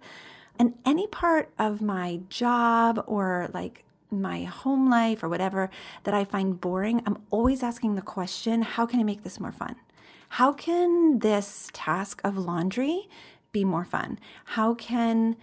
And 0.59 0.75
any 0.85 1.07
part 1.07 1.51
of 1.59 1.83
my 1.83 2.21
job 2.29 3.03
or 3.07 3.49
like 3.53 3.85
my 4.11 4.45
home 4.45 4.89
life 4.89 5.23
or 5.23 5.29
whatever 5.29 5.71
that 6.05 6.15
I 6.15 6.25
find 6.25 6.61
boring, 6.61 7.03
I'm 7.07 7.19
always 7.31 7.63
asking 7.63 7.95
the 7.95 8.03
question, 8.03 8.63
how 8.63 8.87
can 8.87 9.01
I 9.01 9.05
make 9.05 9.23
this 9.23 9.41
more 9.41 9.53
fun? 9.53 9.77
How 10.31 10.53
can 10.53 11.21
this 11.21 11.69
task 11.73 12.21
of 12.25 12.37
laundry 12.37 13.09
be 13.53 13.65
more 13.65 13.85
fun? 13.85 14.19
How 14.45 14.75
can 14.75 15.37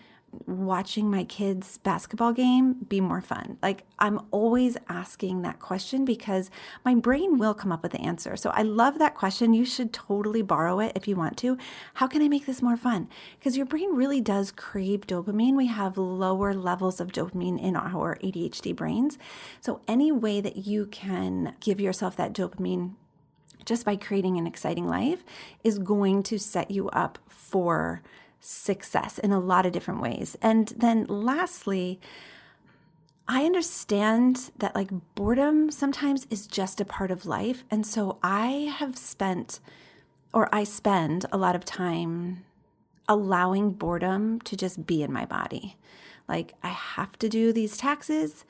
watching 0.46 1.10
my 1.10 1.24
kids' 1.24 1.78
basketball 1.78 2.34
game 2.34 2.76
be 2.88 3.00
more 3.02 3.22
fun? 3.22 3.58
Like, 3.62 3.84
I'm 4.00 4.20
always 4.32 4.78
asking 4.90 5.42
that 5.42 5.60
question 5.60 6.06
because 6.06 6.50
my 6.84 6.96
brain 6.96 7.38
will 7.38 7.54
come 7.54 7.72
up 7.72 7.84
with 7.84 7.92
the 7.92 8.02
answer. 8.02 8.36
So, 8.36 8.50
I 8.52 8.64
love 8.64 9.00
that 9.00 9.16
question. 9.16 9.54
You 9.54 9.66
should 9.66 9.94
totally 9.94 10.42
borrow 10.42 10.80
it 10.80 10.94
if 10.96 11.08
you 11.08 11.16
want 11.16 11.38
to. 11.38 11.58
How 11.96 12.08
can 12.08 12.22
I 12.22 12.28
make 12.28 12.46
this 12.46 12.62
more 12.62 12.78
fun? 12.78 13.10
Because 13.40 13.58
your 13.58 13.66
brain 13.66 13.96
really 13.96 14.22
does 14.22 14.52
crave 14.52 15.08
dopamine. 15.08 15.56
We 15.56 15.68
have 15.68 15.98
lower 15.98 16.54
levels 16.54 17.00
of 17.00 17.12
dopamine 17.12 17.62
in 17.62 17.76
our 17.76 18.18
ADHD 18.18 18.76
brains. 18.76 19.18
So, 19.62 19.82
any 19.88 20.12
way 20.12 20.42
that 20.42 20.58
you 20.58 20.86
can 20.88 21.56
give 21.60 21.80
yourself 21.80 22.16
that 22.18 22.34
dopamine 22.34 22.96
just 23.66 23.86
by 23.86 23.96
creating 23.96 24.38
an 24.38 24.48
exciting 24.48 24.88
life 24.88 25.24
is 25.64 25.80
going 25.80 26.24
to 26.24 26.38
set 26.38 26.72
you 26.72 26.90
up 26.90 27.20
for 27.28 28.02
success 28.44 29.18
in 29.18 29.32
a 29.32 29.40
lot 29.40 29.66
of 29.66 29.72
different 29.72 30.02
ways. 30.02 30.38
And 30.42 30.68
then 30.78 31.06
lastly, 31.08 32.00
I 33.28 33.46
understand 33.46 34.52
that 34.58 34.76
like 34.76 34.90
boredom 35.16 35.72
sometimes 35.72 36.28
is 36.30 36.46
just 36.46 36.82
a 36.82 36.86
part 36.86 37.10
of 37.10 37.26
life. 37.26 37.64
And 37.72 37.88
so 37.88 38.20
I 38.22 38.74
have 38.78 38.98
spent 38.98 39.60
or 40.34 40.54
I 40.54 40.64
spend 40.64 41.26
a 41.32 41.38
lot 41.38 41.56
of 41.56 41.64
time 41.64 42.44
allowing 43.08 43.72
boredom 43.72 44.42
to 44.42 44.58
just 44.58 44.86
be 44.86 45.04
in 45.04 45.14
my 45.14 45.26
body. 45.26 45.78
Like 46.28 46.54
I 46.64 46.70
have 46.70 47.18
to 47.20 47.30
do 47.30 47.54
these 47.54 47.78
taxes 47.78 48.44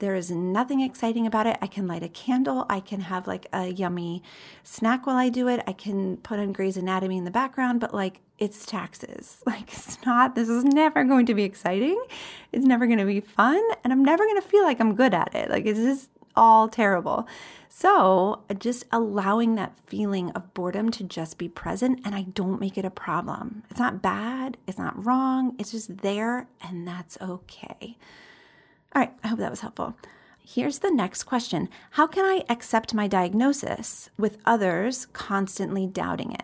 there 0.00 0.16
is 0.16 0.30
nothing 0.30 0.80
exciting 0.80 1.26
about 1.26 1.46
it. 1.46 1.56
I 1.62 1.66
can 1.66 1.86
light 1.86 2.02
a 2.02 2.08
candle. 2.08 2.66
I 2.68 2.80
can 2.80 3.02
have 3.02 3.26
like 3.26 3.46
a 3.52 3.68
yummy 3.68 4.22
snack 4.64 5.06
while 5.06 5.16
I 5.16 5.28
do 5.28 5.46
it. 5.46 5.62
I 5.66 5.72
can 5.72 6.16
put 6.18 6.40
on 6.40 6.52
Grey's 6.52 6.76
Anatomy 6.76 7.18
in 7.18 7.24
the 7.24 7.30
background, 7.30 7.80
but 7.80 7.94
like 7.94 8.20
it's 8.38 8.66
taxes. 8.66 9.38
Like 9.46 9.72
it's 9.72 9.98
not, 10.06 10.34
this 10.34 10.48
is 10.48 10.64
never 10.64 11.04
going 11.04 11.26
to 11.26 11.34
be 11.34 11.42
exciting. 11.42 12.00
It's 12.52 12.64
never 12.64 12.86
going 12.86 12.98
to 12.98 13.04
be 13.04 13.20
fun. 13.20 13.60
And 13.84 13.92
I'm 13.92 14.04
never 14.04 14.24
going 14.24 14.40
to 14.40 14.48
feel 14.48 14.62
like 14.62 14.80
I'm 14.80 14.94
good 14.94 15.12
at 15.12 15.34
it. 15.34 15.50
Like 15.50 15.66
it's 15.66 15.80
just 15.80 16.10
all 16.36 16.68
terrible. 16.68 17.26
So 17.68 18.42
just 18.58 18.84
allowing 18.92 19.56
that 19.56 19.74
feeling 19.86 20.30
of 20.32 20.54
boredom 20.54 20.90
to 20.92 21.04
just 21.04 21.36
be 21.36 21.48
present 21.48 22.00
and 22.04 22.14
I 22.14 22.22
don't 22.22 22.60
make 22.60 22.78
it 22.78 22.84
a 22.84 22.90
problem. 22.90 23.64
It's 23.70 23.80
not 23.80 24.02
bad. 24.02 24.56
It's 24.66 24.78
not 24.78 25.04
wrong. 25.04 25.56
It's 25.58 25.72
just 25.72 25.98
there 25.98 26.48
and 26.62 26.86
that's 26.86 27.18
okay. 27.20 27.96
All 28.94 29.00
right, 29.00 29.12
I 29.22 29.28
hope 29.28 29.38
that 29.38 29.50
was 29.50 29.60
helpful. 29.60 29.94
Here's 30.44 30.80
the 30.80 30.90
next 30.90 31.24
question 31.24 31.68
How 31.92 32.06
can 32.06 32.24
I 32.24 32.44
accept 32.48 32.92
my 32.92 33.06
diagnosis 33.06 34.10
with 34.18 34.38
others 34.44 35.06
constantly 35.12 35.86
doubting 35.86 36.32
it? 36.32 36.42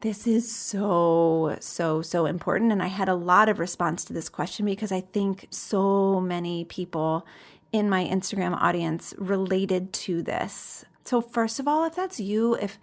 This 0.00 0.26
is 0.26 0.50
so, 0.50 1.56
so, 1.60 2.00
so 2.00 2.26
important. 2.26 2.72
And 2.72 2.82
I 2.82 2.86
had 2.86 3.08
a 3.08 3.14
lot 3.14 3.48
of 3.48 3.58
response 3.58 4.02
to 4.06 4.12
this 4.12 4.28
question 4.30 4.64
because 4.64 4.90
I 4.90 5.02
think 5.02 5.46
so 5.50 6.20
many 6.20 6.64
people 6.64 7.26
in 7.70 7.88
my 7.88 8.04
Instagram 8.06 8.56
audience 8.60 9.14
related 9.18 9.92
to 9.92 10.22
this. 10.22 10.84
So, 11.04 11.20
first 11.20 11.60
of 11.60 11.68
all, 11.68 11.84
if 11.84 11.94
that's 11.94 12.18
you, 12.18 12.54
if 12.56 12.78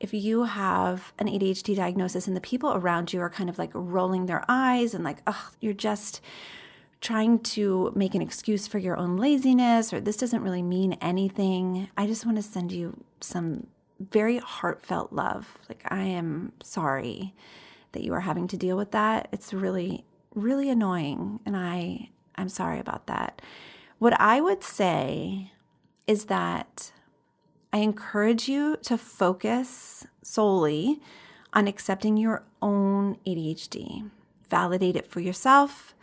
if 0.00 0.12
you 0.12 0.44
have 0.44 1.12
an 1.18 1.28
ADHD 1.28 1.76
diagnosis 1.76 2.26
and 2.26 2.36
the 2.36 2.40
people 2.40 2.74
around 2.74 3.12
you 3.12 3.20
are 3.20 3.30
kind 3.30 3.48
of 3.48 3.58
like 3.58 3.70
rolling 3.72 4.26
their 4.26 4.44
eyes 4.48 4.92
and 4.92 5.04
like, 5.04 5.18
oh, 5.26 5.50
you're 5.60 5.72
just 5.72 6.20
trying 7.04 7.38
to 7.38 7.92
make 7.94 8.14
an 8.14 8.22
excuse 8.22 8.66
for 8.66 8.78
your 8.78 8.96
own 8.96 9.18
laziness 9.18 9.92
or 9.92 10.00
this 10.00 10.16
doesn't 10.16 10.42
really 10.42 10.62
mean 10.62 10.94
anything, 11.02 11.86
I 11.98 12.06
just 12.06 12.24
want 12.24 12.38
to 12.38 12.42
send 12.42 12.72
you 12.72 13.04
some 13.20 13.66
very 14.00 14.38
heartfelt 14.38 15.12
love. 15.12 15.58
Like, 15.68 15.82
I 15.88 16.00
am 16.00 16.52
sorry 16.62 17.34
that 17.92 18.02
you 18.02 18.14
are 18.14 18.20
having 18.20 18.48
to 18.48 18.56
deal 18.56 18.78
with 18.78 18.90
that. 18.92 19.28
It's 19.32 19.52
really, 19.52 20.06
really 20.34 20.70
annoying. 20.70 21.40
And 21.44 21.54
I, 21.58 22.08
I'm 22.36 22.48
sorry 22.48 22.80
about 22.80 23.06
that. 23.06 23.42
What 23.98 24.18
I 24.18 24.40
would 24.40 24.64
say 24.64 25.52
is 26.06 26.24
that 26.24 26.90
I 27.70 27.78
encourage 27.78 28.48
you 28.48 28.78
to 28.82 28.96
focus 28.96 30.06
solely 30.22 31.02
on 31.52 31.68
accepting 31.68 32.16
your 32.16 32.44
own 32.62 33.18
ADHD. 33.26 34.10
Validate 34.48 34.96
it 34.96 35.06
for 35.06 35.20
yourself 35.20 35.94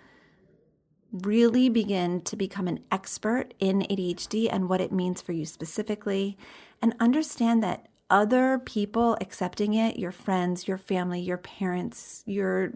really 1.12 1.70
begin 1.70 2.22
to 2.22 2.36
become 2.36 2.68
an 2.68 2.80
expert 2.92 3.54
in 3.60 3.82
ADHD 3.82 4.48
and 4.52 4.70
what 4.70 4.82
it 4.82 4.92
means 4.92 5.22
for 5.22 5.34
you 5.34 5.46
specifically, 5.46 6.38
and 6.82 6.96
understand 7.00 7.62
that 7.64 7.88
other 8.10 8.60
people 8.60 9.18
accepting 9.22 9.74
it, 9.74 9.98
your 9.98 10.12
friends, 10.12 10.68
your 10.68 10.78
family, 10.78 11.22
your 11.22 11.38
parents, 11.38 12.24
your 12.26 12.74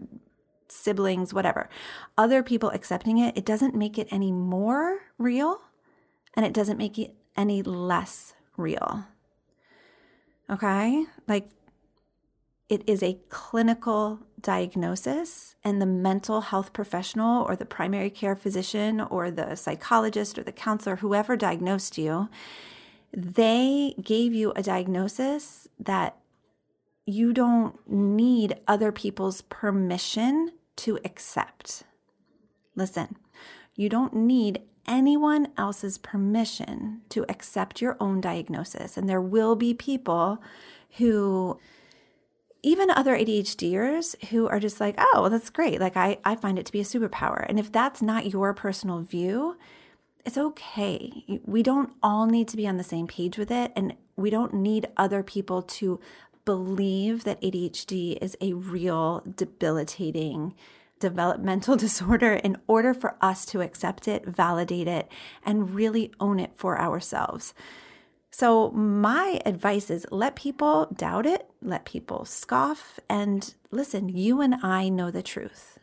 siblings, 0.68 1.32
whatever, 1.32 1.68
other 2.16 2.42
people 2.42 2.70
accepting 2.70 3.18
it, 3.18 3.36
it 3.36 3.44
doesn't 3.44 3.74
make 3.74 3.98
it 3.98 4.08
any 4.10 4.32
more 4.32 5.00
real 5.18 5.60
and 6.34 6.44
it 6.44 6.52
doesn't 6.52 6.78
make 6.78 6.98
it 6.98 7.14
any 7.36 7.62
less 7.62 8.34
real. 8.56 9.04
Okay? 10.48 11.04
Like 11.28 11.48
it 12.68 12.82
is 12.86 13.02
a 13.02 13.18
clinical 13.28 14.20
diagnosis, 14.40 15.54
and 15.64 15.80
the 15.80 15.86
mental 15.86 16.40
health 16.40 16.72
professional 16.72 17.44
or 17.44 17.56
the 17.56 17.64
primary 17.64 18.10
care 18.10 18.36
physician 18.36 19.00
or 19.00 19.30
the 19.30 19.54
psychologist 19.56 20.38
or 20.38 20.42
the 20.42 20.52
counselor, 20.52 20.96
whoever 20.96 21.36
diagnosed 21.36 21.96
you, 21.98 22.28
they 23.12 23.94
gave 24.02 24.34
you 24.34 24.52
a 24.54 24.62
diagnosis 24.62 25.68
that 25.78 26.16
you 27.06 27.32
don't 27.32 27.88
need 27.88 28.56
other 28.66 28.90
people's 28.90 29.42
permission 29.42 30.50
to 30.76 30.98
accept. 31.04 31.84
Listen, 32.74 33.16
you 33.74 33.88
don't 33.88 34.14
need 34.14 34.62
anyone 34.86 35.48
else's 35.56 35.98
permission 35.98 37.00
to 37.08 37.24
accept 37.28 37.80
your 37.80 37.96
own 38.00 38.20
diagnosis. 38.20 38.96
And 38.96 39.08
there 39.08 39.20
will 39.20 39.56
be 39.56 39.74
people 39.74 40.42
who 40.98 41.58
even 42.66 42.90
other 42.90 43.16
ADHDers 43.16 44.24
who 44.30 44.48
are 44.48 44.58
just 44.58 44.80
like, 44.80 44.96
oh, 44.98 45.20
well, 45.20 45.30
that's 45.30 45.50
great. 45.50 45.78
Like, 45.78 45.96
I, 45.96 46.18
I 46.24 46.34
find 46.34 46.58
it 46.58 46.66
to 46.66 46.72
be 46.72 46.80
a 46.80 46.84
superpower. 46.84 47.46
And 47.48 47.60
if 47.60 47.70
that's 47.70 48.02
not 48.02 48.32
your 48.32 48.52
personal 48.54 49.02
view, 49.02 49.56
it's 50.24 50.36
okay. 50.36 51.40
We 51.44 51.62
don't 51.62 51.92
all 52.02 52.26
need 52.26 52.48
to 52.48 52.56
be 52.56 52.66
on 52.66 52.76
the 52.76 52.82
same 52.82 53.06
page 53.06 53.38
with 53.38 53.52
it. 53.52 53.70
And 53.76 53.94
we 54.16 54.30
don't 54.30 54.52
need 54.52 54.88
other 54.96 55.22
people 55.22 55.62
to 55.62 56.00
believe 56.44 57.22
that 57.22 57.40
ADHD 57.40 58.18
is 58.20 58.36
a 58.40 58.54
real 58.54 59.22
debilitating 59.36 60.52
developmental 60.98 61.76
disorder 61.86 62.32
in 62.32 62.56
order 62.66 62.92
for 62.92 63.14
us 63.20 63.46
to 63.46 63.60
accept 63.60 64.08
it, 64.08 64.26
validate 64.26 64.88
it, 64.88 65.08
and 65.44 65.72
really 65.72 66.10
own 66.18 66.40
it 66.40 66.50
for 66.56 66.80
ourselves. 66.80 67.54
So, 68.38 68.70
my 68.72 69.40
advice 69.46 69.88
is 69.88 70.06
let 70.10 70.36
people 70.36 70.88
doubt 70.94 71.24
it, 71.24 71.48
let 71.62 71.86
people 71.86 72.26
scoff, 72.26 73.00
and 73.08 73.54
listen, 73.70 74.10
you 74.10 74.42
and 74.42 74.56
I 74.56 74.90
know 74.90 75.10
the 75.10 75.22
truth. 75.22 75.78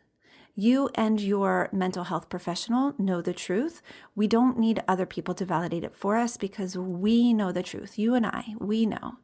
You 0.53 0.91
and 0.93 1.19
your 1.19 1.67
mental 1.71 2.03
health 2.03 2.29
professional 2.29 2.93
know 2.99 3.23
the 3.23 3.33
truth. 3.33 3.81
We 4.13 4.27
don't 4.27 4.59
need 4.59 4.83
other 4.87 5.07
people 5.07 5.33
to 5.33 5.45
validate 5.45 5.83
it 5.83 5.95
for 5.95 6.15
us 6.15 6.37
because 6.37 6.77
we 6.77 7.33
know 7.33 7.51
the 7.51 7.63
truth. 7.63 7.97
You 7.97 8.13
and 8.13 8.23
I, 8.23 8.53
we 8.59 8.85
know. 8.85 9.15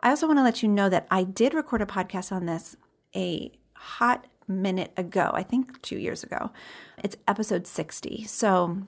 I 0.00 0.08
also 0.08 0.26
want 0.26 0.38
to 0.38 0.42
let 0.42 0.62
you 0.62 0.70
know 0.70 0.88
that 0.88 1.06
I 1.10 1.24
did 1.24 1.52
record 1.52 1.82
a 1.82 1.84
podcast 1.84 2.32
on 2.32 2.46
this 2.46 2.74
a 3.14 3.52
hot 3.74 4.28
minute 4.48 4.94
ago, 4.96 5.30
I 5.34 5.42
think 5.42 5.82
two 5.82 5.98
years 5.98 6.22
ago. 6.22 6.52
It's 7.04 7.18
episode 7.28 7.66
60. 7.66 8.24
So 8.24 8.86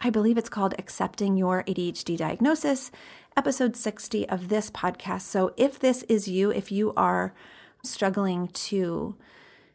I 0.00 0.10
believe 0.10 0.36
it's 0.36 0.48
called 0.48 0.74
Accepting 0.78 1.36
Your 1.36 1.62
ADHD 1.64 2.16
Diagnosis, 2.18 2.90
episode 3.36 3.76
60 3.76 4.28
of 4.28 4.48
this 4.48 4.70
podcast. 4.70 5.22
So 5.22 5.54
if 5.56 5.78
this 5.78 6.02
is 6.04 6.28
you, 6.28 6.50
if 6.50 6.70
you 6.70 6.92
are 6.96 7.34
struggling 7.82 8.48
to 8.48 9.16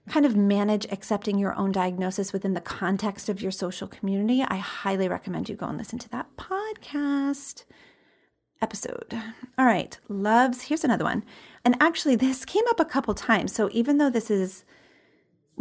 kind 0.10 0.25
of 0.25 0.36
manage 0.36 0.86
accepting 0.92 1.40
your 1.40 1.56
own 1.56 1.72
diagnosis 1.72 2.34
within 2.34 2.54
the 2.54 2.62
context 2.62 3.30
of 3.30 3.42
your 3.42 3.51
social 3.51 3.88
community, 3.88 4.44
I 4.48 4.58
highly 4.58 5.08
recommend 5.08 5.50
you 5.50 5.56
go 5.56 5.68
and 5.68 5.78
listen 5.78 6.00
to 6.00 6.10
that 6.10 6.36
podcast 6.38 7.63
episode. 8.62 9.20
All 9.58 9.66
right, 9.66 9.98
loves, 10.08 10.63
here's 10.63 10.84
another 10.84 11.06
one. 11.06 11.24
And 11.66 11.75
actually, 11.80 12.16
this 12.16 12.46
came 12.46 12.63
up 12.70 12.80
a 12.80 12.86
couple 12.86 13.16
times. 13.16 13.54
So 13.54 13.70
even 13.72 13.98
though 13.98 14.10
this 14.10 14.30
is 14.30 14.66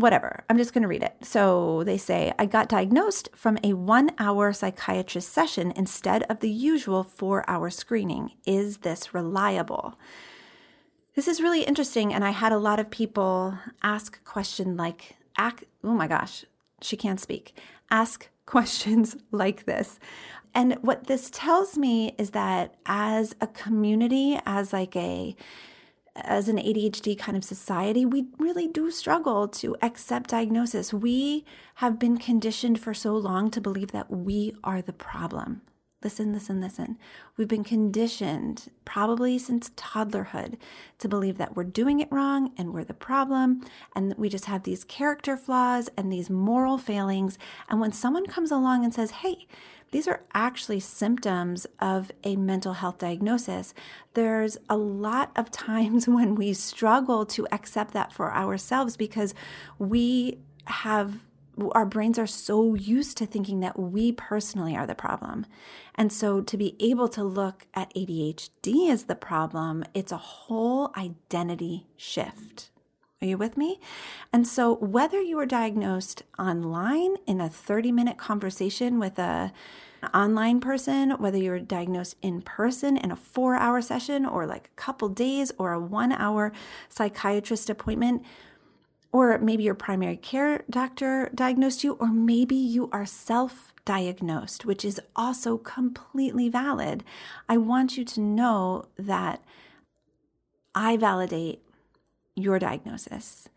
whatever, 0.01 0.45
I'm 0.49 0.59
just 0.59 0.73
going 0.73 0.83
to 0.83 0.89
read 0.89 1.03
it. 1.03 1.15
So 1.23 1.85
they 1.85 1.99
say, 1.99 2.33
I 2.39 2.47
got 2.47 2.69
diagnosed 2.69 3.29
from 3.35 3.59
a 3.63 3.75
one 3.75 4.11
hour 4.19 4.53
psychiatrist 4.53 5.33
session 5.33 5.73
instead 5.77 6.25
of 6.25 6.41
the 6.41 6.51
usual 6.51 7.05
four 7.05 7.49
hour 7.49 7.71
screening. 7.71 8.33
Is 8.47 8.79
this 8.79 9.15
reliable? 9.15 9.99
This 11.15 11.29
is 11.29 11.41
really 11.41 11.63
interesting. 11.63 12.15
And 12.15 12.25
I 12.25 12.31
had 12.31 12.53
a 12.53 12.59
lot 12.59 12.81
of 12.81 12.91
people 12.91 13.59
ask 13.83 14.17
a 14.17 14.31
question 14.31 14.77
like, 14.77 15.17
oh 15.39 15.53
my 15.83 16.07
gosh, 16.07 16.45
she 16.81 16.97
can't 16.97 17.21
speak. 17.21 17.57
Ask 17.91 18.29
questions 18.47 19.17
like 19.31 19.67
this. 19.67 19.99
And 20.55 20.75
what 20.83 21.07
this 21.07 21.31
tells 21.31 21.79
me 21.79 22.15
is 22.19 22.31
that 22.31 22.75
as 22.87 23.37
a 23.41 23.47
community, 23.47 24.39
as 24.45 24.73
like 24.73 24.97
a 24.97 25.37
as 26.17 26.49
an 26.49 26.57
ADHD 26.57 27.19
kind 27.19 27.37
of 27.37 27.45
society, 27.45 28.05
we 28.05 28.27
really 28.39 28.67
do 28.67 28.91
struggle 28.91 29.49
to 29.49 29.77
accept 29.83 30.31
diagnosis. 30.31 30.93
We 30.93 31.45
have 31.77 31.99
been 31.99 32.19
conditioned 32.19 32.81
for 32.81 32.95
so 32.95 33.17
long 33.17 33.51
to 33.53 33.61
believe 33.61 33.93
that 33.93 34.11
we 34.11 34.55
are 34.65 34.83
the 34.83 34.93
problem. 34.93 35.63
Listen, 36.03 36.33
listen, 36.33 36.63
listen. 36.63 36.97
We've 37.37 37.47
been 37.47 37.63
conditioned, 37.63 38.71
probably 38.87 39.39
since 39.39 39.69
toddlerhood, 39.77 40.57
to 40.99 41.09
believe 41.09 41.37
that 41.37 41.55
we're 41.55 41.65
doing 41.65 42.01
it 42.01 42.09
wrong 42.11 42.53
and 42.57 42.73
we're 42.73 42.85
the 42.85 42.95
problem, 42.95 43.61
and 43.95 44.15
we 44.17 44.31
just 44.31 44.47
have 44.47 44.63
these 44.63 44.83
character 44.83 45.37
flaws 45.37 45.91
and 45.99 46.11
these 46.11 46.31
moral 46.31 46.79
failings. 46.79 47.37
And 47.69 47.81
when 47.81 47.93
someone 47.93 48.25
comes 48.25 48.51
along 48.51 48.83
and 48.83 48.95
says, 48.95 49.11
hey, 49.11 49.47
these 49.91 50.07
are 50.07 50.23
actually 50.35 50.81
symptoms 50.81 51.67
of 51.81 52.13
a 52.23 52.37
mental 52.37 52.75
health 52.75 52.99
diagnosis. 52.99 53.75
There's 54.15 54.57
a 54.69 54.77
lot 54.77 55.33
of 55.37 55.51
times 55.51 56.07
when 56.09 56.35
we 56.35 56.53
struggle 56.53 57.27
to 57.27 57.47
accept 57.53 57.93
that 57.95 58.13
for 58.13 58.33
ourselves 58.35 58.97
because 58.97 59.35
we 59.79 60.39
have 60.67 61.21
our 61.73 61.85
brains 61.85 62.19
are 62.19 62.27
so 62.27 62.75
used 62.75 63.19
to 63.19 63.27
thinking 63.27 63.61
that 63.61 63.79
we 63.79 64.13
personally 64.13 64.75
are 64.77 64.87
the 64.87 64.95
problem. 64.95 65.45
And 65.95 66.13
so 66.13 66.41
to 66.41 66.57
be 66.57 66.77
able 66.81 67.09
to 67.09 67.23
look 67.23 67.67
at 67.75 67.93
ADHD 67.95 68.89
as 68.91 69.05
the 69.05 69.15
problem, 69.15 69.85
it's 69.93 70.13
a 70.13 70.17
whole 70.17 70.93
identity 70.97 71.87
shift. 71.97 72.71
Are 73.23 73.27
you 73.27 73.37
with 73.37 73.59
me? 73.59 73.79
And 74.33 74.49
so, 74.49 74.77
whether 74.77 75.21
you 75.21 75.37
were 75.37 75.45
diagnosed 75.45 76.23
online 76.39 77.17
in 77.27 77.39
a 77.39 77.51
30 77.51 77.93
minute 77.93 78.17
conversation 78.17 78.99
with 78.99 79.19
a 79.19 79.53
an 80.03 80.09
online 80.15 80.59
person, 80.61 81.11
whether 81.19 81.37
you 81.37 81.51
were 81.51 81.59
diagnosed 81.59 82.17
in 82.23 82.41
person 82.41 82.97
in 82.97 83.11
a 83.11 83.17
four 83.17 83.57
hour 83.57 83.83
session 83.83 84.25
or 84.25 84.47
like 84.47 84.71
a 84.73 84.81
couple 84.81 85.11
days 85.11 85.53
or 85.59 85.75
a 85.75 85.79
one 85.79 86.13
hour 86.13 86.51
psychiatrist 86.89 87.69
appointment, 87.69 88.25
or 89.13 89.37
maybe 89.37 89.65
your 89.65 89.75
primary 89.75 90.17
care 90.17 90.65
doctor 90.71 91.31
diagnosed 91.35 91.85
you, 91.85 91.99
or 92.01 92.09
maybe 92.09 92.57
you 92.57 92.89
are 92.91 93.05
self 93.05 93.75
diagnosed, 93.85 94.65
which 94.65 94.83
is 94.83 94.99
also 95.15 95.59
completely 95.59 96.49
valid. 96.49 97.05
I 97.51 97.59
want 97.59 97.99
you 97.99 98.05
to 98.07 98.21
know 98.21 98.87
that 98.97 99.45
I 100.75 100.97
validate 100.97 101.61
your 102.41 102.59
diagnosis. 102.59 103.49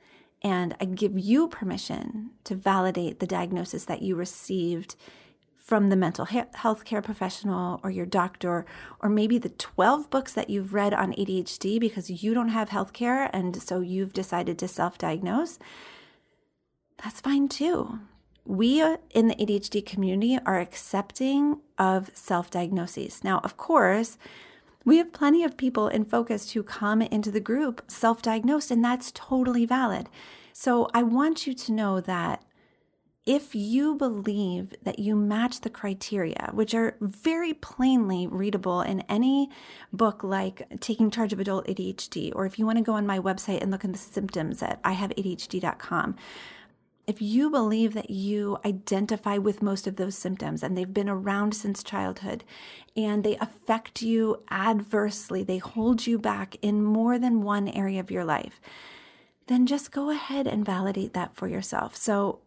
And 0.41 0.75
I 0.81 0.85
give 0.85 1.17
you 1.17 1.47
permission 1.47 2.31
to 2.43 2.55
validate 2.55 3.19
the 3.19 3.27
diagnosis 3.27 3.85
that 3.85 4.01
you 4.01 4.15
received 4.15 4.95
from 5.55 5.87
the 5.87 5.95
mental 5.95 6.25
health 6.25 6.83
care 6.83 7.01
professional 7.01 7.79
or 7.83 7.89
your 7.89 8.05
doctor, 8.05 8.65
or 8.99 9.07
maybe 9.07 9.37
the 9.37 9.47
12 9.47 10.09
books 10.09 10.33
that 10.33 10.49
you've 10.49 10.73
read 10.73 10.93
on 10.93 11.13
ADHD 11.13 11.79
because 11.79 12.09
you 12.09 12.33
don't 12.33 12.49
have 12.49 12.67
health 12.67 12.91
care 12.91 13.29
and 13.33 13.61
so 13.63 13.79
you've 13.79 14.11
decided 14.11 14.59
to 14.59 14.67
self 14.67 14.97
diagnose. 14.97 15.57
That's 17.01 17.21
fine 17.21 17.47
too. 17.47 17.99
We 18.45 18.83
in 19.11 19.29
the 19.29 19.35
ADHD 19.35 19.85
community 19.85 20.37
are 20.45 20.59
accepting 20.59 21.61
of 21.77 22.11
self 22.13 22.51
diagnoses. 22.51 23.23
Now, 23.23 23.39
of 23.39 23.55
course, 23.55 24.17
we 24.85 24.97
have 24.97 25.13
plenty 25.13 25.43
of 25.43 25.57
people 25.57 25.87
in 25.87 26.05
focus 26.05 26.51
who 26.51 26.63
come 26.63 27.01
into 27.01 27.31
the 27.31 27.39
group 27.39 27.83
self 27.87 28.21
diagnosed, 28.21 28.71
and 28.71 28.83
that's 28.83 29.11
totally 29.13 29.65
valid. 29.65 30.09
So 30.53 30.87
I 30.93 31.03
want 31.03 31.47
you 31.47 31.53
to 31.53 31.71
know 31.71 32.01
that 32.01 32.43
if 33.25 33.55
you 33.55 33.95
believe 33.95 34.75
that 34.83 34.99
you 34.99 35.15
match 35.15 35.61
the 35.61 35.69
criteria, 35.69 36.49
which 36.53 36.75
are 36.75 36.97
very 36.99 37.53
plainly 37.53 38.27
readable 38.27 38.81
in 38.81 38.99
any 39.01 39.49
book 39.93 40.23
like 40.23 40.67
Taking 40.81 41.09
Charge 41.09 41.31
of 41.31 41.39
Adult 41.39 41.65
ADHD, 41.67 42.33
or 42.35 42.45
if 42.45 42.59
you 42.59 42.65
want 42.65 42.79
to 42.79 42.83
go 42.83 42.93
on 42.93 43.07
my 43.07 43.19
website 43.19 43.61
and 43.61 43.71
look 43.71 43.85
at 43.85 43.93
the 43.93 43.97
symptoms 43.97 44.61
at 44.61 44.83
ihaveadhd.com, 44.83 46.17
if 47.05 47.21
you 47.21 47.49
believe 47.49 47.93
that 47.93 48.09
you 48.09 48.57
identify 48.65 49.37
with 49.37 49.61
most 49.61 49.87
of 49.87 49.97
those 49.97 50.17
symptoms 50.17 50.63
and 50.63 50.77
they've 50.77 50.93
been 50.93 51.09
around 51.09 51.53
since 51.53 51.83
childhood 51.83 52.43
and 52.95 53.23
they 53.23 53.37
affect 53.37 54.01
you 54.01 54.41
adversely, 54.49 55.43
they 55.43 55.57
hold 55.57 56.07
you 56.07 56.17
back 56.17 56.55
in 56.61 56.83
more 56.83 57.19
than 57.19 57.41
one 57.41 57.67
area 57.67 57.99
of 57.99 58.11
your 58.11 58.23
life, 58.23 58.61
then 59.47 59.65
just 59.65 59.91
go 59.91 60.09
ahead 60.09 60.47
and 60.47 60.65
validate 60.65 61.13
that 61.13 61.35
for 61.35 61.47
yourself. 61.47 61.95
So, 61.95 62.39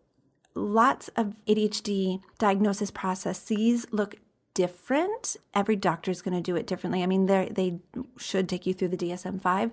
lots 0.55 1.09
of 1.09 1.35
ADHD 1.47 2.23
diagnosis 2.39 2.91
processes 2.91 3.87
look 3.91 4.17
different. 4.55 5.37
Every 5.53 5.77
doctor 5.77 6.11
is 6.11 6.23
going 6.23 6.35
to 6.35 6.41
do 6.41 6.57
it 6.57 6.67
differently. 6.67 7.03
I 7.03 7.07
mean, 7.07 7.27
they 7.27 7.79
should 8.17 8.49
take 8.49 8.65
you 8.65 8.73
through 8.73 8.89
the 8.89 8.97
DSM 8.97 9.43
5 9.43 9.71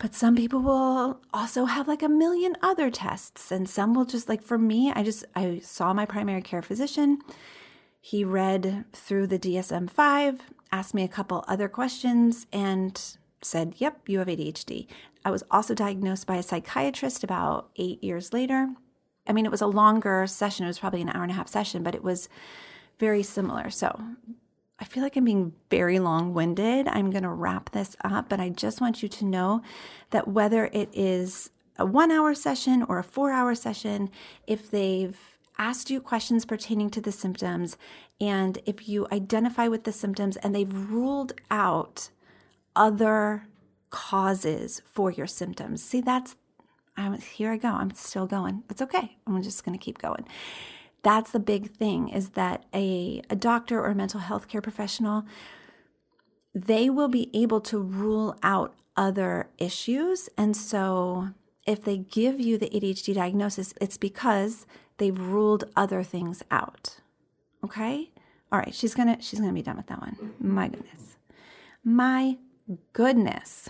but 0.00 0.14
some 0.14 0.34
people 0.34 0.60
will 0.60 1.20
also 1.32 1.66
have 1.66 1.86
like 1.86 2.02
a 2.02 2.08
million 2.08 2.56
other 2.62 2.90
tests, 2.90 3.52
and 3.52 3.68
some 3.68 3.92
will 3.92 4.06
just 4.06 4.30
like 4.30 4.42
for 4.42 4.56
me, 4.56 4.90
I 4.90 5.02
just 5.02 5.26
I 5.36 5.60
saw 5.62 5.92
my 5.92 6.06
primary 6.06 6.40
care 6.40 6.62
physician. 6.62 7.18
He 8.00 8.24
read 8.24 8.86
through 8.94 9.26
the 9.26 9.38
DSM 9.38 9.90
5, 9.90 10.40
asked 10.72 10.94
me 10.94 11.04
a 11.04 11.08
couple 11.08 11.44
other 11.46 11.68
questions, 11.68 12.46
and 12.50 12.98
said, 13.42 13.74
Yep, 13.76 14.08
you 14.08 14.18
have 14.20 14.28
ADHD. 14.28 14.86
I 15.22 15.30
was 15.30 15.44
also 15.50 15.74
diagnosed 15.74 16.26
by 16.26 16.36
a 16.36 16.42
psychiatrist 16.42 17.22
about 17.22 17.68
eight 17.76 18.02
years 18.02 18.32
later. 18.32 18.70
I 19.26 19.34
mean, 19.34 19.44
it 19.44 19.50
was 19.50 19.60
a 19.60 19.66
longer 19.66 20.26
session, 20.26 20.64
it 20.64 20.68
was 20.68 20.78
probably 20.78 21.02
an 21.02 21.10
hour 21.10 21.22
and 21.22 21.30
a 21.30 21.34
half 21.34 21.48
session, 21.48 21.82
but 21.82 21.94
it 21.94 22.02
was 22.02 22.30
very 22.98 23.22
similar. 23.22 23.68
So 23.68 24.00
I 24.80 24.84
feel 24.84 25.02
like 25.02 25.16
I'm 25.16 25.24
being 25.24 25.52
very 25.70 25.98
long 25.98 26.32
winded. 26.32 26.88
I'm 26.88 27.10
going 27.10 27.22
to 27.22 27.28
wrap 27.28 27.70
this 27.70 27.96
up, 28.02 28.28
but 28.30 28.40
I 28.40 28.48
just 28.48 28.80
want 28.80 29.02
you 29.02 29.08
to 29.10 29.24
know 29.26 29.62
that 30.10 30.26
whether 30.26 30.66
it 30.72 30.88
is 30.92 31.50
a 31.76 31.84
one 31.84 32.10
hour 32.10 32.34
session 32.34 32.82
or 32.82 32.98
a 32.98 33.04
four 33.04 33.30
hour 33.30 33.54
session, 33.54 34.10
if 34.46 34.70
they've 34.70 35.18
asked 35.58 35.90
you 35.90 36.00
questions 36.00 36.46
pertaining 36.46 36.88
to 36.90 37.00
the 37.00 37.12
symptoms, 37.12 37.76
and 38.20 38.58
if 38.64 38.88
you 38.88 39.06
identify 39.12 39.68
with 39.68 39.84
the 39.84 39.92
symptoms 39.92 40.38
and 40.38 40.54
they've 40.54 40.90
ruled 40.90 41.34
out 41.50 42.08
other 42.74 43.46
causes 43.90 44.80
for 44.86 45.10
your 45.10 45.26
symptoms, 45.26 45.82
see, 45.82 46.00
that's 46.00 46.36
I'm, 46.96 47.18
here 47.18 47.52
I 47.52 47.56
go. 47.56 47.68
I'm 47.68 47.92
still 47.92 48.26
going. 48.26 48.62
It's 48.68 48.82
okay. 48.82 49.16
I'm 49.26 49.42
just 49.42 49.64
going 49.64 49.78
to 49.78 49.82
keep 49.82 49.98
going 49.98 50.26
that's 51.02 51.30
the 51.30 51.40
big 51.40 51.70
thing 51.72 52.08
is 52.08 52.30
that 52.30 52.64
a, 52.74 53.22
a 53.30 53.36
doctor 53.36 53.80
or 53.80 53.90
a 53.90 53.94
mental 53.94 54.20
health 54.20 54.48
care 54.48 54.60
professional 54.60 55.24
they 56.54 56.90
will 56.90 57.08
be 57.08 57.30
able 57.32 57.60
to 57.60 57.78
rule 57.78 58.36
out 58.42 58.74
other 58.96 59.48
issues. 59.58 60.28
And 60.36 60.56
so 60.56 61.28
if 61.64 61.84
they 61.84 61.98
give 61.98 62.40
you 62.40 62.58
the 62.58 62.68
ADHD 62.70 63.14
diagnosis 63.14 63.72
it's 63.80 63.96
because 63.96 64.66
they've 64.98 65.18
ruled 65.18 65.64
other 65.76 66.02
things 66.02 66.42
out. 66.50 66.96
Okay? 67.64 68.10
All 68.52 68.58
right 68.58 68.74
she's 68.74 68.94
to 68.94 69.22
she's 69.22 69.40
to 69.50 69.54
be 69.54 69.62
done 69.62 69.76
with 69.76 69.86
that 69.86 70.00
one. 70.00 70.34
My 70.40 70.68
goodness. 70.68 71.16
My 71.84 72.36
goodness. 72.92 73.68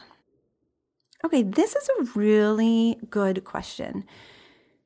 Okay 1.24 1.42
this 1.42 1.76
is 1.76 1.88
a 1.98 2.18
really 2.18 2.98
good 3.10 3.44
question 3.44 4.04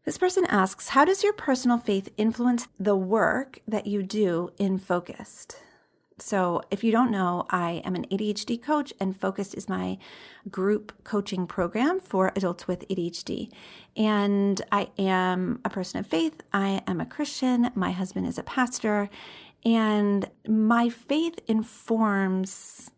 this 0.04 0.18
person 0.18 0.44
asks 0.46 0.88
How 0.88 1.04
does 1.04 1.22
your 1.22 1.32
personal 1.32 1.78
faith 1.78 2.10
influence 2.16 2.68
the 2.78 2.96
work 2.96 3.60
that 3.66 3.86
you 3.86 4.02
do 4.02 4.50
in 4.58 4.78
Focused? 4.78 5.56
So, 6.18 6.62
if 6.70 6.84
you 6.84 6.92
don't 6.92 7.10
know, 7.10 7.44
I 7.50 7.82
am 7.84 7.96
an 7.96 8.06
ADHD 8.06 8.62
coach, 8.62 8.92
and 9.00 9.18
Focused 9.18 9.54
is 9.56 9.68
my 9.68 9.98
group 10.48 10.92
coaching 11.02 11.46
program 11.46 11.98
for 11.98 12.32
adults 12.36 12.68
with 12.68 12.86
ADHD. 12.88 13.50
And 13.96 14.62
I 14.70 14.90
am 14.96 15.60
a 15.64 15.70
person 15.70 15.98
of 15.98 16.06
faith. 16.06 16.40
I 16.52 16.82
am 16.86 17.00
a 17.00 17.06
Christian. 17.06 17.70
My 17.74 17.90
husband 17.90 18.28
is 18.28 18.38
a 18.38 18.44
pastor. 18.44 19.10
And 19.64 20.30
my 20.46 20.88
faith 20.88 21.40
informs 21.48 22.92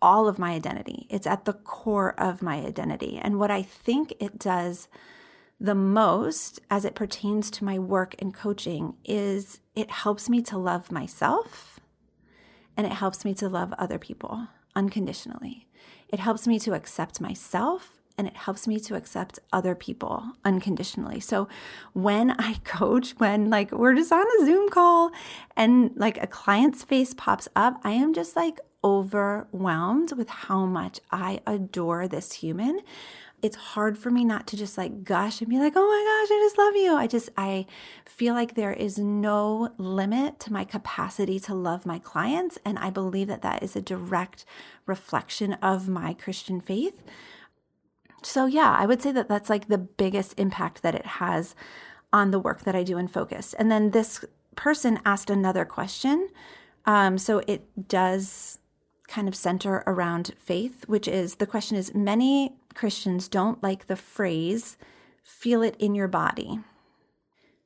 all 0.00 0.26
of 0.26 0.38
my 0.38 0.52
identity. 0.52 1.06
It's 1.10 1.26
at 1.26 1.44
the 1.44 1.52
core 1.52 2.18
of 2.18 2.40
my 2.40 2.56
identity. 2.56 3.18
And 3.18 3.38
what 3.38 3.50
I 3.50 3.62
think 3.62 4.14
it 4.18 4.38
does 4.38 4.88
the 5.58 5.74
most 5.74 6.60
as 6.70 6.84
it 6.84 6.94
pertains 6.94 7.50
to 7.50 7.64
my 7.64 7.78
work 7.78 8.14
and 8.18 8.34
coaching 8.34 8.94
is 9.04 9.60
it 9.74 9.90
helps 9.90 10.28
me 10.28 10.42
to 10.42 10.58
love 10.58 10.92
myself 10.92 11.80
and 12.76 12.86
it 12.86 12.92
helps 12.92 13.24
me 13.24 13.32
to 13.34 13.48
love 13.48 13.72
other 13.78 13.98
people 13.98 14.48
unconditionally. 14.74 15.66
It 16.08 16.20
helps 16.20 16.46
me 16.46 16.58
to 16.60 16.74
accept 16.74 17.20
myself 17.20 17.96
and 18.18 18.26
it 18.26 18.36
helps 18.36 18.66
me 18.66 18.80
to 18.80 18.94
accept 18.94 19.38
other 19.52 19.74
people 19.74 20.24
unconditionally. 20.44 21.20
So 21.20 21.48
when 21.92 22.32
I 22.32 22.54
coach, 22.64 23.12
when 23.18 23.50
like 23.50 23.72
we're 23.72 23.94
just 23.94 24.12
on 24.12 24.26
a 24.40 24.44
Zoom 24.44 24.68
call 24.68 25.10
and 25.56 25.90
like 25.96 26.22
a 26.22 26.26
client's 26.26 26.84
face 26.84 27.14
pops 27.14 27.48
up, 27.56 27.80
I 27.82 27.92
am 27.92 28.14
just 28.14 28.36
like 28.36 28.58
overwhelmed 28.84 30.12
with 30.12 30.28
how 30.28 30.64
much 30.64 31.00
I 31.10 31.40
adore 31.46 32.08
this 32.08 32.32
human. 32.32 32.80
It's 33.42 33.56
hard 33.56 33.98
for 33.98 34.10
me 34.10 34.24
not 34.24 34.46
to 34.48 34.56
just 34.56 34.78
like 34.78 35.04
gush 35.04 35.40
and 35.40 35.50
be 35.50 35.58
like, 35.58 35.74
oh 35.76 35.86
my 35.86 36.26
gosh, 36.26 36.36
I 36.36 36.40
just 36.42 36.58
love 36.58 36.76
you. 36.76 36.94
I 36.94 37.06
just, 37.06 37.28
I 37.36 37.66
feel 38.04 38.34
like 38.34 38.54
there 38.54 38.72
is 38.72 38.98
no 38.98 39.70
limit 39.78 40.40
to 40.40 40.52
my 40.52 40.64
capacity 40.64 41.38
to 41.40 41.54
love 41.54 41.86
my 41.86 41.98
clients. 41.98 42.58
And 42.64 42.78
I 42.78 42.90
believe 42.90 43.28
that 43.28 43.42
that 43.42 43.62
is 43.62 43.76
a 43.76 43.82
direct 43.82 44.44
reflection 44.86 45.54
of 45.54 45.88
my 45.88 46.14
Christian 46.14 46.60
faith. 46.60 47.02
So, 48.22 48.46
yeah, 48.46 48.74
I 48.76 48.86
would 48.86 49.02
say 49.02 49.12
that 49.12 49.28
that's 49.28 49.50
like 49.50 49.68
the 49.68 49.78
biggest 49.78 50.34
impact 50.38 50.82
that 50.82 50.94
it 50.94 51.06
has 51.06 51.54
on 52.12 52.30
the 52.30 52.40
work 52.40 52.62
that 52.62 52.74
I 52.74 52.82
do 52.82 52.98
in 52.98 53.06
Focus. 53.06 53.54
And 53.54 53.70
then 53.70 53.90
this 53.90 54.24
person 54.56 54.98
asked 55.04 55.30
another 55.30 55.64
question. 55.64 56.30
Um, 56.86 57.18
so 57.18 57.42
it 57.46 57.88
does 57.88 58.58
kind 59.08 59.28
of 59.28 59.34
center 59.34 59.82
around 59.86 60.32
faith, 60.38 60.84
which 60.88 61.06
is 61.08 61.36
the 61.36 61.46
question 61.46 61.76
is 61.76 61.94
many 61.94 62.56
Christians 62.74 63.28
don't 63.28 63.62
like 63.62 63.86
the 63.86 63.96
phrase, 63.96 64.76
feel 65.22 65.62
it 65.62 65.76
in 65.78 65.94
your 65.94 66.08
body. 66.08 66.60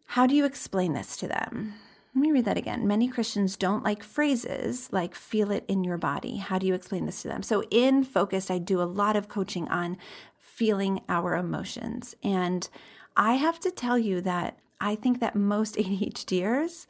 How 0.07 0.27
do 0.27 0.35
you 0.35 0.45
explain 0.45 0.93
this 0.93 1.17
to 1.19 1.29
them? 1.29 1.75
Let 2.15 2.23
me 2.23 2.33
read 2.33 2.45
that 2.47 2.57
again. 2.57 2.87
Many 2.87 3.07
Christians 3.07 3.57
don't 3.57 3.85
like 3.85 4.03
phrases 4.03 4.89
like 4.93 5.15
feel 5.15 5.53
it 5.53 5.65
in 5.69 5.85
your 5.85 5.99
body. 5.99 6.39
How 6.39 6.59
do 6.59 6.67
you 6.67 6.75
explain 6.75 7.07
this 7.07 7.23
to 7.23 7.29
them? 7.29 7.45
So, 7.45 7.63
in 7.71 8.03
Focused, 8.03 8.51
I 8.51 8.59
do 8.59 8.83
a 8.83 8.85
lot 8.85 9.15
of 9.15 9.29
coaching 9.29 9.69
on 9.69 9.97
feeling 10.37 11.01
our 11.09 11.37
emotions. 11.37 12.17
And 12.25 12.69
I 13.17 13.35
have 13.35 13.61
to 13.61 13.71
tell 13.71 13.97
you 13.97 14.21
that 14.23 14.59
I 14.81 14.97
think 14.97 15.21
that 15.21 15.37
most 15.37 15.77
ADHDers, 15.77 16.87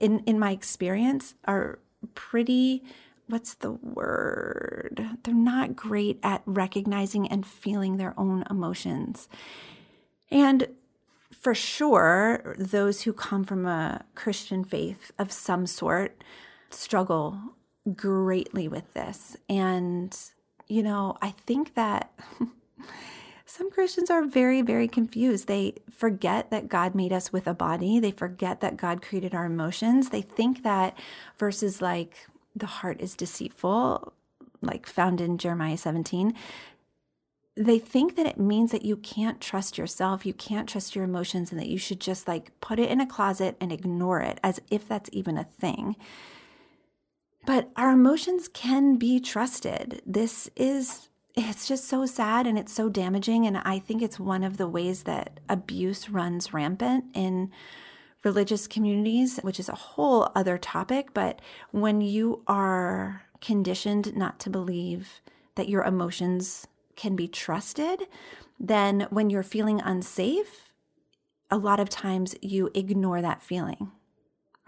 in, 0.00 0.20
in 0.20 0.38
my 0.38 0.52
experience, 0.52 1.34
are 1.44 1.78
pretty 2.14 2.82
what's 3.32 3.54
the 3.54 3.72
word? 3.72 5.08
They're 5.24 5.32
not 5.32 5.74
great 5.74 6.20
at 6.22 6.42
recognizing 6.44 7.26
and 7.26 7.46
feeling 7.46 7.96
their 7.96 8.12
own 8.18 8.44
emotions. 8.50 9.26
And 10.30 10.68
for 11.30 11.54
sure, 11.54 12.54
those 12.58 13.02
who 13.02 13.14
come 13.14 13.42
from 13.42 13.64
a 13.64 14.04
Christian 14.14 14.64
faith 14.64 15.12
of 15.18 15.32
some 15.32 15.66
sort 15.66 16.22
struggle 16.68 17.40
greatly 17.96 18.68
with 18.68 18.92
this. 18.92 19.34
And, 19.48 20.14
you 20.68 20.82
know, 20.82 21.16
I 21.22 21.30
think 21.30 21.74
that. 21.74 22.12
some 23.46 23.70
Christians 23.70 24.10
are 24.10 24.24
very, 24.24 24.60
very 24.62 24.88
confused. 24.88 25.46
They 25.46 25.74
forget 25.90 26.50
that 26.50 26.68
God 26.68 26.94
made 26.94 27.12
us 27.12 27.32
with 27.32 27.46
a 27.46 27.54
body. 27.54 27.98
They 27.98 28.10
forget 28.10 28.60
that 28.60 28.76
God 28.76 29.02
created 29.02 29.34
our 29.34 29.46
emotions. 29.46 30.10
They 30.10 30.22
think 30.22 30.62
that 30.62 30.98
verses 31.38 31.82
like 31.82 32.28
the 32.54 32.66
heart 32.66 33.00
is 33.00 33.14
deceitful, 33.14 34.12
like 34.60 34.86
found 34.86 35.20
in 35.20 35.38
Jeremiah 35.38 35.76
17, 35.76 36.34
they 37.54 37.78
think 37.78 38.16
that 38.16 38.26
it 38.26 38.38
means 38.38 38.72
that 38.72 38.84
you 38.84 38.96
can't 38.96 39.40
trust 39.40 39.76
yourself, 39.76 40.24
you 40.24 40.32
can't 40.32 40.68
trust 40.68 40.96
your 40.96 41.04
emotions, 41.04 41.50
and 41.50 41.60
that 41.60 41.68
you 41.68 41.76
should 41.76 42.00
just 42.00 42.26
like 42.26 42.58
put 42.60 42.78
it 42.78 42.90
in 42.90 43.00
a 43.00 43.06
closet 43.06 43.56
and 43.60 43.70
ignore 43.70 44.20
it 44.20 44.38
as 44.42 44.60
if 44.70 44.88
that's 44.88 45.10
even 45.12 45.36
a 45.36 45.44
thing. 45.44 45.96
But 47.44 47.70
our 47.76 47.90
emotions 47.90 48.48
can 48.48 48.96
be 48.96 49.20
trusted. 49.20 50.00
This 50.06 50.48
is, 50.56 51.08
it's 51.34 51.66
just 51.66 51.86
so 51.86 52.06
sad 52.06 52.46
and 52.46 52.58
it's 52.58 52.72
so 52.72 52.88
damaging. 52.88 53.46
And 53.46 53.58
I 53.58 53.80
think 53.80 54.00
it's 54.00 54.20
one 54.20 54.44
of 54.44 54.56
the 54.56 54.68
ways 54.68 55.02
that 55.02 55.40
abuse 55.48 56.08
runs 56.08 56.54
rampant 56.54 57.04
in 57.14 57.50
religious 58.24 58.66
communities, 58.66 59.38
which 59.42 59.58
is 59.58 59.68
a 59.68 59.74
whole 59.74 60.30
other 60.34 60.58
topic. 60.58 61.12
But 61.12 61.40
when 61.70 62.00
you 62.00 62.42
are 62.46 63.22
conditioned 63.40 64.16
not 64.16 64.38
to 64.40 64.50
believe 64.50 65.20
that 65.56 65.68
your 65.68 65.82
emotions 65.84 66.66
can 66.96 67.16
be 67.16 67.28
trusted, 67.28 68.06
then 68.58 69.06
when 69.10 69.28
you're 69.28 69.42
feeling 69.42 69.80
unsafe, 69.80 70.72
a 71.50 71.56
lot 71.56 71.80
of 71.80 71.90
times 71.90 72.34
you 72.40 72.70
ignore 72.74 73.20
that 73.20 73.42
feeling, 73.42 73.90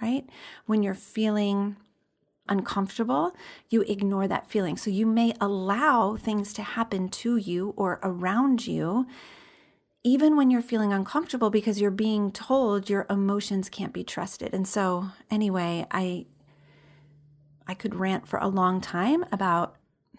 right? 0.02 0.28
When 0.66 0.82
you're 0.82 0.94
feeling 0.94 1.76
uncomfortable, 2.48 3.34
you 3.70 3.82
ignore 3.82 4.28
that 4.28 4.50
feeling. 4.50 4.76
So 4.76 4.90
you 4.90 5.06
may 5.06 5.32
allow 5.40 6.16
things 6.16 6.52
to 6.54 6.62
happen 6.62 7.08
to 7.10 7.36
you 7.36 7.72
or 7.76 8.00
around 8.02 8.66
you 8.66 9.06
even 10.04 10.36
when 10.36 10.50
you're 10.50 10.62
feeling 10.62 10.92
uncomfortable 10.92 11.48
because 11.48 11.80
you're 11.80 11.90
being 11.90 12.30
told 12.30 12.90
your 12.90 13.06
emotions 13.08 13.70
can't 13.70 13.94
be 13.94 14.04
trusted. 14.04 14.52
And 14.52 14.68
so, 14.68 15.06
anyway, 15.30 15.86
I 15.90 16.26
I 17.66 17.72
could 17.72 17.94
rant 17.94 18.28
for 18.28 18.38
a 18.38 18.48
long 18.48 18.82
time 18.82 19.24
about 19.32 19.76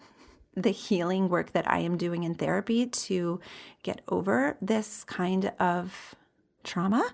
the 0.56 0.70
healing 0.70 1.28
work 1.28 1.52
that 1.52 1.70
I 1.70 1.78
am 1.78 1.96
doing 1.96 2.24
in 2.24 2.34
therapy 2.34 2.86
to 2.86 3.40
get 3.84 4.00
over 4.08 4.56
this 4.60 5.04
kind 5.04 5.52
of 5.60 6.16
trauma. 6.64 7.08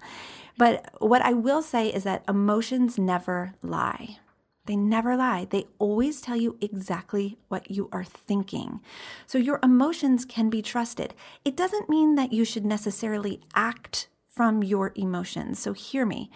But 0.57 0.95
what 0.99 1.21
I 1.21 1.35
will 1.35 1.61
say 1.61 1.89
is 1.89 2.05
that 2.05 2.25
emotions 2.27 2.99
never 2.99 3.53
lie. 3.63 4.19
They 4.67 4.77
never 4.77 5.17
lie. 5.17 5.47
They 5.51 5.67
always 5.79 6.21
tell 6.21 6.37
you 6.37 6.57
exactly 6.61 7.37
what 7.49 7.71
you 7.71 7.89
are 7.93 8.05
thinking. 8.05 8.81
So 9.27 9.39
your 9.39 9.59
emotions 9.63 10.25
can 10.25 10.51
be 10.51 10.63
trusted. 10.63 11.15
It 11.45 11.57
doesn't 11.57 11.89
mean 11.89 12.15
that 12.15 12.33
you 12.33 12.45
should 12.45 12.65
necessarily 12.65 13.41
act 13.55 14.09
from 14.25 14.63
your 14.63 14.93
emotions. 14.95 15.59
So 15.59 15.73
hear 15.73 16.07
me. 16.07 16.31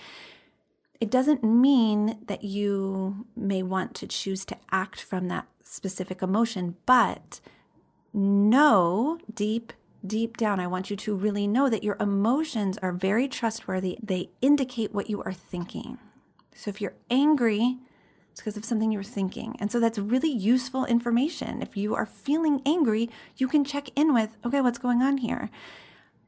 It 1.01 1.11
doesn't 1.11 1.45
mean 1.45 2.19
that 2.27 2.43
you 2.43 3.27
may 3.37 3.62
want 3.62 3.95
to 3.97 4.07
choose 4.07 4.45
to 4.47 4.57
act 4.73 5.01
from 5.01 5.29
that 5.29 5.47
specific 5.62 6.23
emotion, 6.23 6.77
but 6.85 7.41
know 8.12 9.19
deep 9.35 9.73
deep 10.07 10.37
down, 10.37 10.61
I 10.61 10.67
want 10.67 10.89
you 10.89 10.97
to 10.97 11.17
really 11.17 11.47
know 11.47 11.69
that 11.69 11.83
your 11.83 11.97
emotions 11.99 12.79
are 12.79 12.93
very 12.93 13.29
trustworthy. 13.29 13.99
They 14.03 14.31
indicate 14.41 14.95
what 14.95 15.11
you 15.11 15.23
are 15.23 15.33
thinking. 15.33 15.99
So 16.55 16.69
if 16.69 16.81
you're 16.81 16.95
angry, 17.11 17.79
it's 18.37 18.42
because 18.42 18.59
of 18.59 18.66
something 18.66 18.92
you're 18.92 19.03
thinking. 19.03 19.57
And 19.61 19.72
so 19.72 19.81
that's 19.81 19.99
really 19.99 20.31
useful 20.31 20.85
information. 20.85 21.62
If 21.62 21.75
you 21.75 21.94
are 21.94 22.05
feeling 22.05 22.61
angry, 22.66 23.09
you 23.38 23.49
can 23.49 23.64
check 23.64 23.88
in 23.96 24.12
with, 24.12 24.37
okay, 24.44 24.61
what's 24.61 24.77
going 24.77 25.01
on 25.01 25.16
here? 25.16 25.49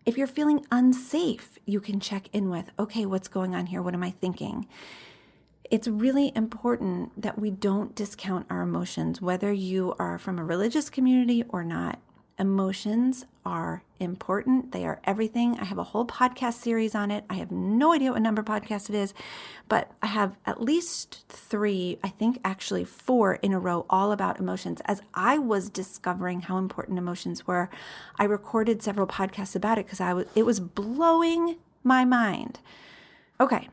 If 0.07 0.17
you're 0.17 0.27
feeling 0.27 0.65
unsafe, 0.73 1.59
you 1.67 1.83
can 1.83 2.01
check 2.01 2.31
in 2.33 2.49
with, 2.49 2.71
okay, 2.79 3.05
what's 3.05 3.29
going 3.29 3.55
on 3.55 3.67
here? 3.67 3.83
What 3.83 3.93
am 3.93 4.03
I 4.03 4.11
thinking? 4.11 4.67
It's 5.71 5.87
really 5.87 6.33
important 6.35 7.21
that 7.21 7.39
we 7.39 7.51
don't 7.51 7.95
discount 7.95 8.47
our 8.49 8.63
emotions, 8.63 9.21
whether 9.21 9.53
you 9.53 9.95
are 9.99 10.17
from 10.17 10.39
a 10.39 10.45
religious 10.45 10.89
community 10.89 11.45
or 11.51 11.63
not. 11.63 11.99
Emotions 12.39 13.27
are 13.45 13.83
important. 13.99 14.71
They 14.71 14.85
are 14.85 15.01
everything. 15.03 15.59
I 15.59 15.65
have 15.65 15.79
a 15.79 15.85
whole 15.85 16.07
podcast 16.07 16.55
series 16.55 16.95
on 16.95 17.11
it. 17.11 17.25
I 17.29 17.35
have 17.35 17.51
no 17.51 17.93
idea 17.93 18.13
what 18.13 18.23
number 18.23 18.45
podcast 18.45 18.89
it 18.89 18.95
is, 18.95 19.13
but 19.69 19.91
I 20.03 20.07
have 20.07 20.37
at 20.47 20.61
least 20.61 21.25
three, 21.29 21.99
I 22.05 22.09
think 22.09 22.39
actually 22.45 22.85
four 22.85 23.35
in 23.37 23.53
a 23.53 23.59
row, 23.59 23.87
all 23.91 24.13
about 24.13 24.39
emotions. 24.39 24.81
As 24.85 25.01
I 25.15 25.39
was 25.39 25.69
discovering 25.69 26.43
how 26.43 26.59
important 26.59 26.99
emotions 26.99 27.47
were, 27.47 27.71
I 28.19 28.25
recorded 28.25 28.83
several 28.83 29.09
podcasts 29.09 29.57
about 29.57 29.79
it 29.79 29.87
because 29.87 30.01
I 30.01 30.13
was 30.13 30.27
it 30.37 30.47
was 30.47 30.61
blowing 30.61 31.57
my 31.83 32.05
mind. 32.05 32.61
Okay, 33.41 33.69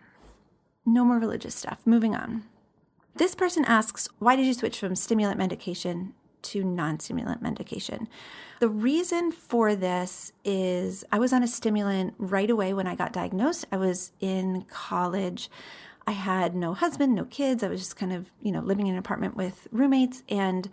no 0.86 1.06
more 1.06 1.20
religious 1.20 1.54
stuff. 1.54 1.80
Moving 1.86 2.16
on. 2.16 2.46
This 3.16 3.36
person 3.36 3.64
asks, 3.66 4.10
why 4.20 4.36
did 4.36 4.46
you 4.46 4.54
switch 4.54 4.80
from 4.80 4.96
stimulant 4.96 5.38
medication 5.38 6.14
to 6.52 6.64
non 6.64 7.00
stimulant 7.00 7.42
medication. 7.42 8.08
The 8.60 8.70
reason 8.70 9.32
for 9.32 9.76
this 9.76 10.32
is 10.44 11.04
I 11.12 11.20
was 11.20 11.34
on 11.34 11.44
a 11.44 11.48
stimulant 11.48 12.14
right 12.18 12.50
away 12.50 12.74
when 12.74 12.88
I 12.88 12.96
got 12.96 13.12
diagnosed. 13.12 13.66
I 13.72 13.78
was 13.78 14.12
in 14.20 14.66
college. 14.70 15.50
I 16.08 16.12
had 16.12 16.56
no 16.56 16.74
husband, 16.74 17.16
no 17.16 17.26
kids. 17.26 17.64
I 17.64 17.68
was 17.68 17.82
just 17.82 17.96
kind 17.96 18.14
of, 18.14 18.32
you 18.42 18.52
know, 18.52 18.62
living 18.62 18.88
in 18.88 18.94
an 18.94 19.00
apartment 19.00 19.36
with 19.36 19.68
roommates. 19.72 20.24
And 20.30 20.70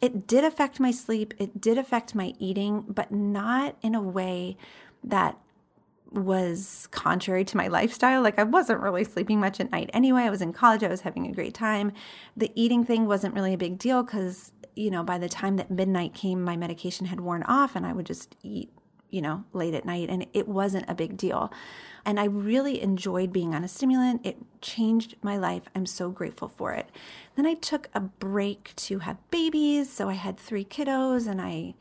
it 0.00 0.26
did 0.26 0.44
affect 0.44 0.80
my 0.80 0.90
sleep. 0.90 1.34
It 1.38 1.60
did 1.60 1.78
affect 1.78 2.14
my 2.14 2.34
eating, 2.38 2.84
but 2.88 3.12
not 3.12 3.76
in 3.82 3.94
a 3.94 4.02
way 4.02 4.56
that 5.04 5.38
was 6.12 6.88
contrary 6.90 7.44
to 7.44 7.56
my 7.56 7.68
lifestyle. 7.68 8.22
Like 8.22 8.38
I 8.38 8.42
wasn't 8.42 8.80
really 8.80 9.04
sleeping 9.04 9.38
much 9.40 9.60
at 9.60 9.70
night 9.70 9.90
anyway. 9.92 10.22
I 10.22 10.30
was 10.30 10.42
in 10.42 10.52
college, 10.52 10.82
I 10.82 10.88
was 10.88 11.02
having 11.02 11.26
a 11.26 11.32
great 11.32 11.54
time. 11.54 11.92
The 12.36 12.50
eating 12.54 12.84
thing 12.84 13.06
wasn't 13.06 13.34
really 13.34 13.54
a 13.54 13.58
big 13.58 13.78
deal 13.78 14.02
because, 14.02 14.52
you 14.74 14.90
know, 14.90 15.02
by 15.02 15.18
the 15.18 15.28
time 15.28 15.56
that 15.56 15.70
midnight 15.70 16.14
came, 16.14 16.42
my 16.42 16.56
medication 16.56 17.06
had 17.06 17.20
worn 17.20 17.42
off 17.44 17.76
and 17.76 17.86
I 17.86 17.92
would 17.92 18.06
just 18.06 18.34
eat, 18.42 18.72
you 19.10 19.22
know, 19.22 19.44
late 19.52 19.74
at 19.74 19.84
night 19.84 20.10
and 20.10 20.26
it 20.34 20.48
wasn't 20.48 20.88
a 20.88 20.94
big 20.94 21.16
deal. 21.16 21.52
And 22.04 22.18
I 22.18 22.24
really 22.24 22.82
enjoyed 22.82 23.32
being 23.32 23.54
on 23.54 23.62
a 23.62 23.68
stimulant. 23.68 24.26
It 24.26 24.38
changed 24.60 25.16
my 25.22 25.36
life. 25.36 25.64
I'm 25.74 25.86
so 25.86 26.10
grateful 26.10 26.48
for 26.48 26.72
it. 26.72 26.88
Then 27.36 27.46
I 27.46 27.54
took 27.54 27.88
a 27.94 28.00
break 28.00 28.72
to 28.76 29.00
have 29.00 29.18
babies. 29.30 29.92
So 29.92 30.08
I 30.08 30.14
had 30.14 30.38
three 30.38 30.64
kiddos 30.64 31.28
and 31.28 31.40
I, 31.40 31.74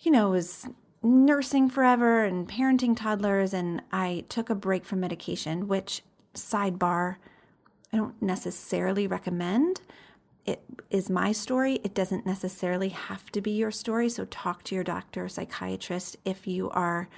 you 0.00 0.10
know, 0.10 0.30
was 0.30 0.68
nursing 1.02 1.68
forever 1.68 2.24
and 2.24 2.48
parenting 2.48 2.96
toddlers. 2.96 3.52
And 3.52 3.82
I 3.90 4.24
took 4.28 4.50
a 4.50 4.54
break 4.54 4.84
from 4.84 5.00
medication, 5.00 5.68
which, 5.68 6.02
sidebar, 6.34 7.16
I 7.92 7.96
don't 7.96 8.20
necessarily 8.22 9.06
recommend. 9.06 9.82
It 10.44 10.62
is 10.90 11.10
my 11.10 11.32
story. 11.32 11.80
It 11.84 11.94
doesn't 11.94 12.26
necessarily 12.26 12.88
have 12.88 13.30
to 13.32 13.40
be 13.40 13.52
your 13.52 13.70
story. 13.70 14.08
So 14.08 14.24
talk 14.24 14.64
to 14.64 14.74
your 14.74 14.84
doctor, 14.84 15.28
psychiatrist 15.28 16.16
if 16.24 16.46
you 16.46 16.70
are 16.70 17.08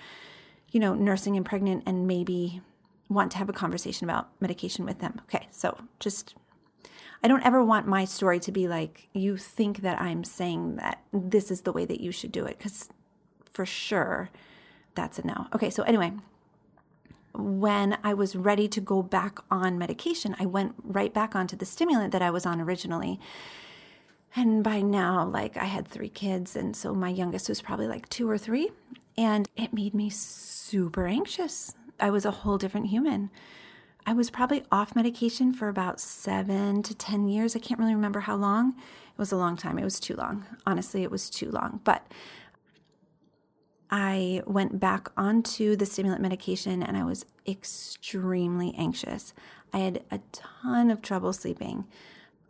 you 0.74 0.80
know, 0.80 0.92
nursing 0.92 1.36
and 1.36 1.46
pregnant 1.46 1.84
and 1.86 2.06
maybe 2.06 2.60
want 3.08 3.30
to 3.30 3.38
have 3.38 3.48
a 3.48 3.52
conversation 3.52 4.10
about 4.10 4.28
medication 4.40 4.84
with 4.84 4.98
them. 4.98 5.20
Okay, 5.22 5.46
so 5.52 5.78
just 6.00 6.34
I 7.22 7.28
don't 7.28 7.46
ever 7.46 7.64
want 7.64 7.86
my 7.86 8.04
story 8.04 8.40
to 8.40 8.50
be 8.50 8.66
like 8.66 9.08
you 9.14 9.36
think 9.36 9.82
that 9.82 10.00
I'm 10.00 10.24
saying 10.24 10.76
that 10.76 11.00
this 11.12 11.52
is 11.52 11.60
the 11.60 11.72
way 11.72 11.84
that 11.84 12.00
you 12.00 12.10
should 12.10 12.32
do 12.32 12.44
it 12.44 12.58
cuz 12.58 12.88
for 13.54 13.64
sure 13.64 14.28
that's 14.94 15.18
a 15.18 15.26
no. 15.26 15.46
Okay, 15.54 15.70
so 15.70 15.82
anyway, 15.84 16.12
when 17.34 17.98
I 18.04 18.14
was 18.14 18.36
ready 18.36 18.68
to 18.68 18.80
go 18.80 19.02
back 19.02 19.38
on 19.50 19.78
medication, 19.78 20.36
I 20.38 20.46
went 20.46 20.74
right 20.82 21.12
back 21.12 21.34
onto 21.34 21.56
the 21.56 21.66
stimulant 21.66 22.12
that 22.12 22.22
I 22.22 22.30
was 22.30 22.46
on 22.46 22.60
originally. 22.60 23.18
And 24.36 24.62
by 24.64 24.80
now, 24.80 25.24
like 25.24 25.56
I 25.56 25.64
had 25.64 25.86
three 25.86 26.08
kids, 26.08 26.56
and 26.56 26.76
so 26.76 26.94
my 26.94 27.08
youngest 27.08 27.48
was 27.48 27.62
probably 27.62 27.86
like 27.86 28.08
two 28.08 28.28
or 28.28 28.38
three. 28.38 28.70
And 29.16 29.48
it 29.56 29.72
made 29.72 29.94
me 29.94 30.10
super 30.10 31.06
anxious. 31.06 31.74
I 32.00 32.10
was 32.10 32.24
a 32.24 32.32
whole 32.32 32.58
different 32.58 32.88
human. 32.88 33.30
I 34.06 34.12
was 34.12 34.30
probably 34.30 34.64
off 34.70 34.96
medication 34.96 35.52
for 35.52 35.68
about 35.68 36.00
seven 36.00 36.82
to 36.82 36.94
10 36.94 37.28
years. 37.28 37.56
I 37.56 37.60
can't 37.60 37.80
really 37.80 37.94
remember 37.94 38.20
how 38.20 38.36
long. 38.36 38.70
It 38.70 39.18
was 39.18 39.32
a 39.32 39.36
long 39.36 39.56
time. 39.56 39.78
It 39.78 39.84
was 39.84 40.00
too 40.00 40.14
long. 40.14 40.44
Honestly, 40.66 41.04
it 41.04 41.10
was 41.10 41.30
too 41.30 41.50
long. 41.50 41.80
But 41.84 42.06
I 43.90 44.42
went 44.46 44.80
back 44.80 45.08
onto 45.16 45.76
the 45.76 45.86
stimulant 45.86 46.22
medication 46.22 46.82
and 46.82 46.96
I 46.96 47.04
was 47.04 47.26
extremely 47.46 48.74
anxious. 48.76 49.32
I 49.72 49.78
had 49.78 50.04
a 50.10 50.20
ton 50.32 50.90
of 50.90 51.02
trouble 51.02 51.32
sleeping. 51.32 51.86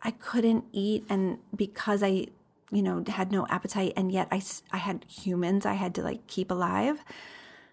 I 0.01 0.11
couldn't 0.11 0.65
eat. 0.71 1.05
And 1.09 1.39
because 1.55 2.01
I 2.03 2.27
you 2.71 2.81
know, 2.81 3.03
had 3.07 3.31
no 3.31 3.45
appetite, 3.49 3.93
and 3.95 4.11
yet 4.11 4.27
I, 4.31 4.41
I 4.71 4.77
had 4.77 5.05
humans 5.07 5.65
I 5.65 5.73
had 5.73 5.93
to 5.95 6.01
like 6.01 6.25
keep 6.27 6.51
alive. 6.51 7.03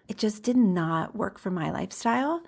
It 0.07 0.17
just 0.17 0.43
did 0.43 0.57
not 0.57 1.15
work 1.15 1.39
for 1.39 1.49
my 1.49 1.71
lifestyle. 1.71 2.41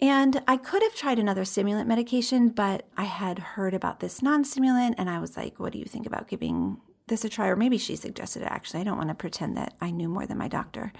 And 0.00 0.42
I 0.48 0.56
could 0.56 0.82
have 0.82 0.94
tried 0.94 1.18
another 1.18 1.44
stimulant 1.44 1.88
medication, 1.88 2.48
but 2.48 2.86
I 2.96 3.04
had 3.04 3.38
heard 3.38 3.72
about 3.72 4.00
this 4.00 4.20
non 4.20 4.44
stimulant, 4.44 4.96
and 4.98 5.08
I 5.08 5.18
was 5.18 5.36
like, 5.36 5.58
what 5.58 5.72
do 5.72 5.78
you 5.78 5.84
think 5.84 6.06
about 6.06 6.28
giving 6.28 6.78
this 7.08 7.24
a 7.24 7.28
try? 7.28 7.48
Or 7.48 7.56
maybe 7.56 7.78
she 7.78 7.96
suggested 7.96 8.42
it 8.42 8.50
actually. 8.50 8.80
I 8.80 8.84
don't 8.84 8.98
want 8.98 9.08
to 9.08 9.14
pretend 9.14 9.56
that 9.56 9.74
I 9.80 9.90
knew 9.90 10.08
more 10.08 10.26
than 10.26 10.38
my 10.38 10.48
doctor. 10.48 10.92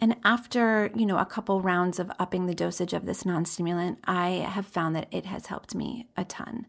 And 0.00 0.16
after, 0.24 0.90
you 0.94 1.06
know, 1.06 1.18
a 1.18 1.26
couple 1.26 1.60
rounds 1.60 1.98
of 1.98 2.10
upping 2.18 2.46
the 2.46 2.54
dosage 2.54 2.92
of 2.92 3.04
this 3.04 3.24
non-stimulant, 3.24 3.98
I 4.04 4.28
have 4.48 4.66
found 4.66 4.94
that 4.94 5.08
it 5.10 5.26
has 5.26 5.46
helped 5.46 5.74
me 5.74 6.06
a 6.16 6.24
ton. 6.24 6.66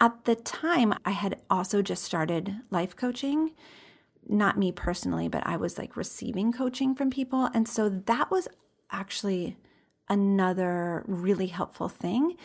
At 0.00 0.24
the 0.24 0.34
time, 0.34 0.94
I 1.04 1.10
had 1.10 1.40
also 1.48 1.82
just 1.82 2.02
started 2.02 2.56
life 2.70 2.96
coaching. 2.96 3.52
Not 4.28 4.58
me 4.58 4.72
personally, 4.72 5.28
but 5.28 5.46
I 5.46 5.56
was 5.56 5.78
like 5.78 5.96
receiving 5.96 6.52
coaching 6.52 6.94
from 6.94 7.10
people. 7.10 7.50
And 7.54 7.68
so 7.68 7.88
that 7.88 8.30
was 8.30 8.48
actually 8.90 9.56
another 10.08 11.04
really 11.06 11.46
helpful 11.48 11.88
thing 11.88 12.36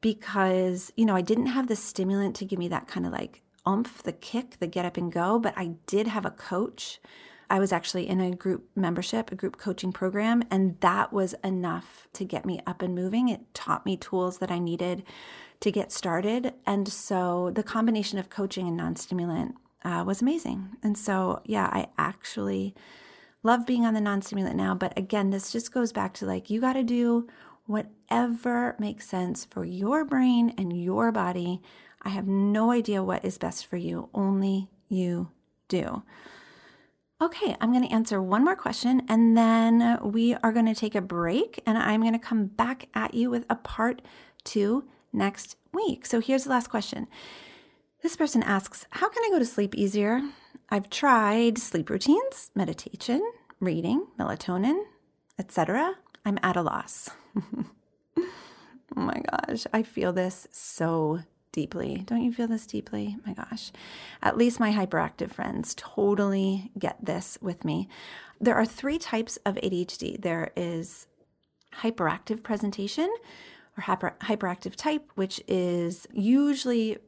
because, 0.00 0.92
you 0.96 1.04
know, 1.04 1.14
I 1.14 1.20
didn't 1.20 1.46
have 1.46 1.66
the 1.66 1.76
stimulant 1.76 2.36
to 2.36 2.44
give 2.44 2.58
me 2.58 2.68
that 2.68 2.88
kind 2.88 3.04
of 3.04 3.12
like 3.12 3.42
umph, 3.64 4.02
the 4.02 4.12
kick, 4.12 4.58
the 4.58 4.66
get 4.66 4.84
up 4.84 4.96
and 4.96 5.12
go, 5.12 5.38
but 5.38 5.54
I 5.56 5.72
did 5.86 6.08
have 6.08 6.24
a 6.24 6.30
coach. 6.30 7.00
I 7.48 7.58
was 7.58 7.72
actually 7.72 8.08
in 8.08 8.20
a 8.20 8.34
group 8.34 8.68
membership, 8.74 9.30
a 9.30 9.34
group 9.36 9.58
coaching 9.58 9.92
program, 9.92 10.42
and 10.50 10.80
that 10.80 11.12
was 11.12 11.34
enough 11.44 12.08
to 12.14 12.24
get 12.24 12.46
me 12.46 12.60
up 12.66 12.82
and 12.82 12.94
moving. 12.94 13.28
It 13.28 13.52
taught 13.54 13.84
me 13.84 13.96
tools 13.96 14.38
that 14.38 14.50
I 14.50 14.58
needed 14.58 15.04
to 15.60 15.70
get 15.70 15.92
started. 15.92 16.54
And 16.66 16.88
so 16.88 17.50
the 17.54 17.62
combination 17.62 18.18
of 18.18 18.30
coaching 18.30 18.66
and 18.66 18.76
non 18.76 18.96
stimulant 18.96 19.54
uh, 19.84 20.02
was 20.06 20.22
amazing. 20.22 20.70
And 20.82 20.96
so, 20.96 21.40
yeah, 21.44 21.66
I 21.66 21.88
actually 21.98 22.74
love 23.42 23.66
being 23.66 23.84
on 23.84 23.94
the 23.94 24.00
non 24.00 24.22
stimulant 24.22 24.56
now. 24.56 24.74
But 24.74 24.96
again, 24.98 25.30
this 25.30 25.52
just 25.52 25.72
goes 25.72 25.92
back 25.92 26.14
to 26.14 26.26
like, 26.26 26.50
you 26.50 26.60
got 26.60 26.74
to 26.74 26.82
do 26.82 27.28
whatever 27.66 28.76
makes 28.78 29.06
sense 29.08 29.44
for 29.44 29.64
your 29.64 30.04
brain 30.04 30.52
and 30.58 30.82
your 30.82 31.12
body. 31.12 31.60
I 32.02 32.10
have 32.10 32.26
no 32.26 32.70
idea 32.70 33.02
what 33.02 33.24
is 33.24 33.38
best 33.38 33.66
for 33.66 33.76
you, 33.76 34.08
only 34.12 34.68
you 34.88 35.30
do. 35.68 36.02
Okay, 37.20 37.56
I'm 37.60 37.70
going 37.72 37.86
to 37.86 37.94
answer 37.94 38.20
one 38.20 38.44
more 38.44 38.56
question 38.56 39.02
and 39.08 39.36
then 39.38 39.98
we 40.02 40.34
are 40.34 40.50
going 40.50 40.66
to 40.66 40.74
take 40.74 40.96
a 40.96 41.00
break 41.00 41.62
and 41.64 41.78
I'm 41.78 42.00
going 42.00 42.14
to 42.14 42.18
come 42.18 42.46
back 42.46 42.88
at 42.94 43.14
you 43.14 43.30
with 43.30 43.46
a 43.48 43.54
part 43.54 44.02
two 44.42 44.88
next 45.12 45.56
week. 45.72 46.04
So 46.04 46.20
here's 46.20 46.44
the 46.44 46.50
last 46.50 46.68
question. 46.68 47.06
This 48.02 48.16
person 48.16 48.42
asks, 48.42 48.86
How 48.90 49.08
can 49.08 49.22
I 49.24 49.30
go 49.30 49.38
to 49.38 49.44
sleep 49.44 49.76
easier? 49.76 50.20
I've 50.68 50.90
tried 50.90 51.58
sleep 51.58 51.90
routines, 51.90 52.50
meditation, 52.56 53.22
reading, 53.60 54.06
melatonin, 54.18 54.82
etc. 55.38 55.94
I'm 56.24 56.40
at 56.42 56.56
a 56.56 56.62
loss. 56.62 57.10
oh 58.16 58.24
my 58.96 59.22
gosh, 59.30 59.64
I 59.72 59.84
feel 59.84 60.12
this 60.12 60.48
so 60.50 61.20
deeply. 61.52 62.02
Don't 62.06 62.22
you 62.24 62.32
feel 62.32 62.48
this 62.48 62.66
deeply? 62.66 63.16
My 63.26 63.34
gosh. 63.34 63.70
At 64.22 64.36
least 64.36 64.58
my 64.58 64.72
hyperactive 64.72 65.30
friends 65.30 65.74
totally 65.76 66.70
get 66.78 67.04
this 67.04 67.38
with 67.40 67.64
me. 67.64 67.88
There 68.40 68.56
are 68.56 68.66
three 68.66 68.98
types 68.98 69.36
of 69.46 69.54
ADHD 69.56 70.20
there 70.20 70.50
is 70.56 71.06
hyperactive 71.80 72.42
presentation, 72.42 73.12
or 73.76 73.82
hyper, 73.82 74.14
hyperactive 74.22 74.74
type, 74.76 75.10
which 75.14 75.42
is 75.46 76.06
usually 76.12 76.98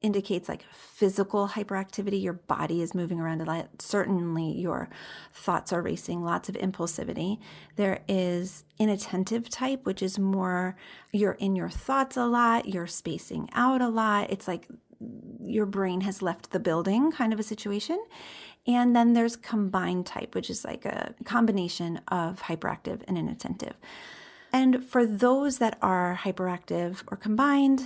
indicates 0.00 0.48
like 0.48 0.64
physical 0.72 1.48
hyperactivity. 1.48 2.22
Your 2.22 2.34
body 2.34 2.82
is 2.82 2.94
moving 2.94 3.18
around 3.18 3.40
a 3.40 3.44
lot. 3.44 3.82
Certainly, 3.82 4.52
your 4.52 4.88
thoughts 5.32 5.72
are 5.72 5.82
racing, 5.82 6.22
lots 6.22 6.48
of 6.48 6.54
impulsivity. 6.54 7.38
There 7.76 8.00
is 8.08 8.64
inattentive 8.78 9.48
type, 9.48 9.84
which 9.84 10.02
is 10.02 10.18
more 10.18 10.76
you're 11.12 11.32
in 11.32 11.56
your 11.56 11.68
thoughts 11.68 12.16
a 12.16 12.26
lot, 12.26 12.68
you're 12.68 12.86
spacing 12.86 13.48
out 13.54 13.80
a 13.80 13.88
lot. 13.88 14.30
It's 14.30 14.46
like 14.46 14.68
your 15.44 15.66
brain 15.66 16.02
has 16.02 16.22
left 16.22 16.50
the 16.50 16.60
building 16.60 17.10
kind 17.12 17.32
of 17.32 17.40
a 17.40 17.44
situation. 17.44 18.02
And 18.66 18.94
then 18.94 19.14
there's 19.14 19.36
combined 19.36 20.06
type, 20.06 20.34
which 20.34 20.50
is 20.50 20.64
like 20.64 20.84
a 20.84 21.14
combination 21.24 22.00
of 22.08 22.42
hyperactive 22.42 23.02
and 23.08 23.16
inattentive. 23.16 23.74
And 24.52 24.84
for 24.84 25.06
those 25.06 25.58
that 25.58 25.78
are 25.80 26.20
hyperactive 26.22 27.02
or 27.10 27.16
combined, 27.16 27.82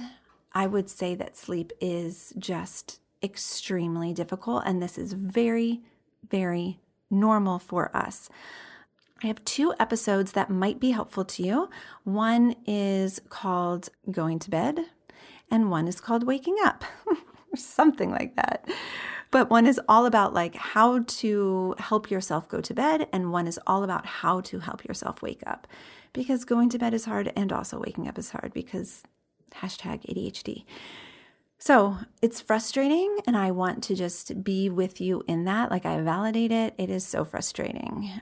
I 0.54 0.66
would 0.66 0.88
say 0.90 1.14
that 1.14 1.36
sleep 1.36 1.72
is 1.80 2.32
just 2.38 3.00
extremely 3.22 4.12
difficult. 4.12 4.64
And 4.66 4.82
this 4.82 4.98
is 4.98 5.12
very, 5.12 5.80
very 6.28 6.80
normal 7.10 7.58
for 7.58 7.94
us. 7.96 8.28
I 9.22 9.28
have 9.28 9.44
two 9.44 9.72
episodes 9.78 10.32
that 10.32 10.50
might 10.50 10.80
be 10.80 10.90
helpful 10.90 11.24
to 11.24 11.42
you. 11.42 11.70
One 12.02 12.56
is 12.66 13.20
called 13.28 13.88
Going 14.10 14.40
to 14.40 14.50
Bed, 14.50 14.80
and 15.50 15.70
one 15.70 15.86
is 15.86 16.00
called 16.00 16.24
Waking 16.24 16.56
Up, 16.64 16.84
or 17.06 17.16
something 17.56 18.10
like 18.10 18.34
that. 18.34 18.68
But 19.30 19.48
one 19.48 19.66
is 19.66 19.80
all 19.88 20.06
about 20.06 20.34
like 20.34 20.56
how 20.56 21.04
to 21.04 21.74
help 21.78 22.10
yourself 22.10 22.48
go 22.48 22.60
to 22.60 22.74
bed, 22.74 23.06
and 23.12 23.32
one 23.32 23.46
is 23.46 23.60
all 23.66 23.84
about 23.84 24.04
how 24.04 24.40
to 24.42 24.58
help 24.58 24.84
yourself 24.84 25.22
wake 25.22 25.42
up 25.46 25.66
because 26.12 26.44
going 26.44 26.68
to 26.70 26.78
bed 26.78 26.92
is 26.92 27.06
hard 27.06 27.32
and 27.34 27.52
also 27.52 27.78
waking 27.78 28.08
up 28.08 28.18
is 28.18 28.30
hard 28.30 28.52
because 28.52 29.04
hashtag 29.60 30.04
ADHD. 30.06 30.64
So 31.58 31.98
it's 32.20 32.40
frustrating, 32.40 33.18
and 33.26 33.36
I 33.36 33.52
want 33.52 33.84
to 33.84 33.94
just 33.94 34.42
be 34.42 34.68
with 34.68 35.00
you 35.00 35.22
in 35.28 35.44
that. 35.44 35.70
Like, 35.70 35.86
I 35.86 36.00
validate 36.00 36.50
it. 36.50 36.74
It 36.76 36.90
is 36.90 37.06
so 37.06 37.24
frustrating. 37.24 38.20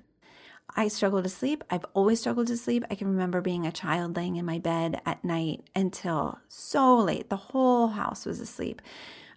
I 0.77 0.89
struggle 0.89 1.23
to 1.23 1.29
sleep. 1.29 1.65
I've 1.71 1.87
always 1.95 2.21
struggled 2.21 2.49
to 2.49 2.57
sleep. 2.57 2.85
I 2.91 2.95
can 2.95 3.09
remember 3.09 3.41
being 3.41 3.67
a 3.67 3.73
child 3.73 4.15
laying 4.17 4.37
in 4.37 4.45
my 4.45 4.59
bed 4.59 5.01
at 5.07 5.25
night 5.25 5.65
until 5.75 6.39
so 6.49 6.99
late. 6.99 7.29
The 7.29 7.37
whole 7.37 7.89
house 7.89 8.27
was 8.27 8.41
asleep 8.41 8.83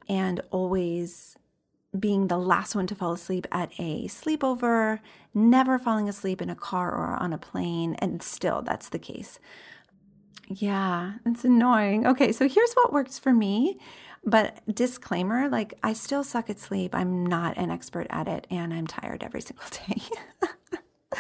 and 0.10 0.42
always 0.52 1.38
being 1.98 2.28
the 2.28 2.38
last 2.38 2.76
one 2.76 2.88
to 2.88 2.96
fall 2.96 3.14
asleep 3.14 3.48
at 3.52 3.72
a 3.80 4.08
sleepover, 4.08 5.00
never 5.34 5.80
falling 5.80 6.10
asleep 6.10 6.42
in 6.42 6.50
a 6.50 6.56
car 6.56 6.92
or 6.92 7.16
on 7.22 7.34
a 7.34 7.38
plane. 7.38 7.96
And 8.00 8.22
still, 8.22 8.62
that's 8.62 8.90
the 8.90 9.00
case. 9.00 9.40
Yeah, 10.48 11.14
it's 11.26 11.46
annoying. 11.46 12.06
Okay, 12.06 12.32
so 12.32 12.48
here's 12.48 12.74
what 12.74 12.94
works 12.94 13.18
for 13.18 13.34
me. 13.34 13.78
But 14.26 14.62
disclaimer 14.74 15.50
like, 15.50 15.74
I 15.84 15.94
still 15.94 16.24
suck 16.24 16.50
at 16.50 16.60
sleep. 16.60 16.96
I'm 16.96 17.26
not 17.26 17.58
an 17.58 17.70
expert 17.70 18.08
at 18.10 18.28
it, 18.28 18.48
and 18.50 18.74
I'm 18.74 18.88
tired 18.88 19.24
every 19.24 19.42
single 19.50 19.66
day. 19.70 20.02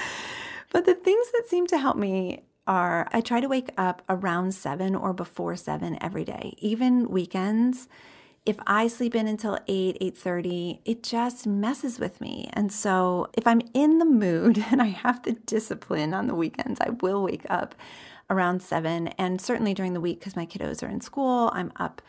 but 0.71 0.85
the 0.85 0.95
things 0.95 1.31
that 1.31 1.47
seem 1.47 1.67
to 1.67 1.77
help 1.77 1.97
me 1.97 2.43
are 2.65 3.09
I 3.11 3.19
try 3.19 3.41
to 3.41 3.47
wake 3.49 3.71
up 3.77 4.01
around 4.07 4.53
seven 4.53 4.95
or 4.95 5.11
before 5.13 5.55
seven 5.57 5.97
every 6.01 6.23
day, 6.23 6.55
even 6.59 7.09
weekends. 7.09 7.89
If 8.45 8.57
I 8.67 8.87
sleep 8.87 9.15
in 9.15 9.27
until 9.27 9.57
8, 9.67 9.97
8:30, 10.01 10.79
it 10.85 11.03
just 11.03 11.47
messes 11.47 11.99
with 11.99 12.19
me. 12.19 12.49
And 12.53 12.71
so 12.71 13.27
if 13.33 13.47
I'm 13.47 13.61
in 13.73 13.99
the 13.99 14.05
mood 14.05 14.63
and 14.71 14.81
I 14.81 14.87
have 14.87 15.23
the 15.23 15.33
discipline 15.33 16.13
on 16.13 16.27
the 16.27 16.35
weekends, 16.35 16.79
I 16.81 16.89
will 17.01 17.23
wake 17.23 17.45
up 17.49 17.75
around 18.33 18.61
7 18.61 19.07
and 19.09 19.39
certainly 19.39 19.73
during 19.73 19.93
the 19.93 20.01
week 20.01 20.19
cuz 20.21 20.35
my 20.35 20.45
kiddos 20.45 20.83
are 20.83 20.89
in 20.89 21.01
school, 21.01 21.51
I'm 21.53 21.71
up 21.77 22.01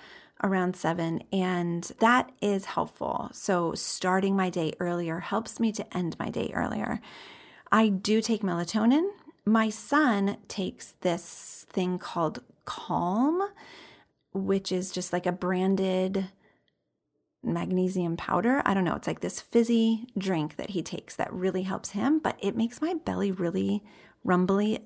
around 0.42 0.76
seven, 0.76 1.22
and 1.32 1.84
that 2.00 2.30
is 2.40 2.66
helpful. 2.66 3.30
So, 3.32 3.74
starting 3.74 4.36
my 4.36 4.50
day 4.50 4.72
earlier 4.80 5.20
helps 5.20 5.58
me 5.58 5.72
to 5.72 5.96
end 5.96 6.16
my 6.18 6.30
day 6.30 6.50
earlier. 6.54 7.00
I 7.72 7.88
do 7.88 8.20
take 8.20 8.42
melatonin. 8.42 9.08
My 9.44 9.70
son 9.70 10.36
takes 10.48 10.92
this 11.00 11.66
thing 11.70 11.98
called 11.98 12.40
Calm, 12.64 13.42
which 14.32 14.70
is 14.70 14.92
just 14.92 15.12
like 15.12 15.26
a 15.26 15.32
branded 15.32 16.28
magnesium 17.42 18.16
powder. 18.16 18.62
I 18.64 18.74
don't 18.74 18.84
know. 18.84 18.94
It's 18.94 19.06
like 19.06 19.20
this 19.20 19.40
fizzy 19.40 20.06
drink 20.16 20.56
that 20.56 20.70
he 20.70 20.82
takes 20.82 21.16
that 21.16 21.32
really 21.32 21.62
helps 21.62 21.90
him, 21.90 22.18
but 22.18 22.38
it 22.40 22.56
makes 22.56 22.80
my 22.80 22.94
belly 22.94 23.32
really 23.32 23.82
rumbly. 24.24 24.80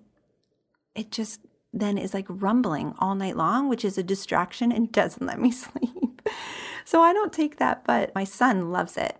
It 0.98 1.12
just 1.12 1.40
then 1.72 1.96
is 1.96 2.12
like 2.12 2.26
rumbling 2.28 2.92
all 2.98 3.14
night 3.14 3.36
long, 3.36 3.68
which 3.68 3.84
is 3.84 3.96
a 3.96 4.02
distraction 4.02 4.72
and 4.72 4.90
doesn't 4.92 5.24
let 5.24 5.40
me 5.40 5.50
sleep. 5.64 6.28
so 6.84 7.00
I 7.00 7.12
don't 7.12 7.32
take 7.32 7.58
that, 7.58 7.84
but 7.84 8.12
my 8.14 8.24
son 8.24 8.72
loves 8.72 8.96
it. 8.96 9.16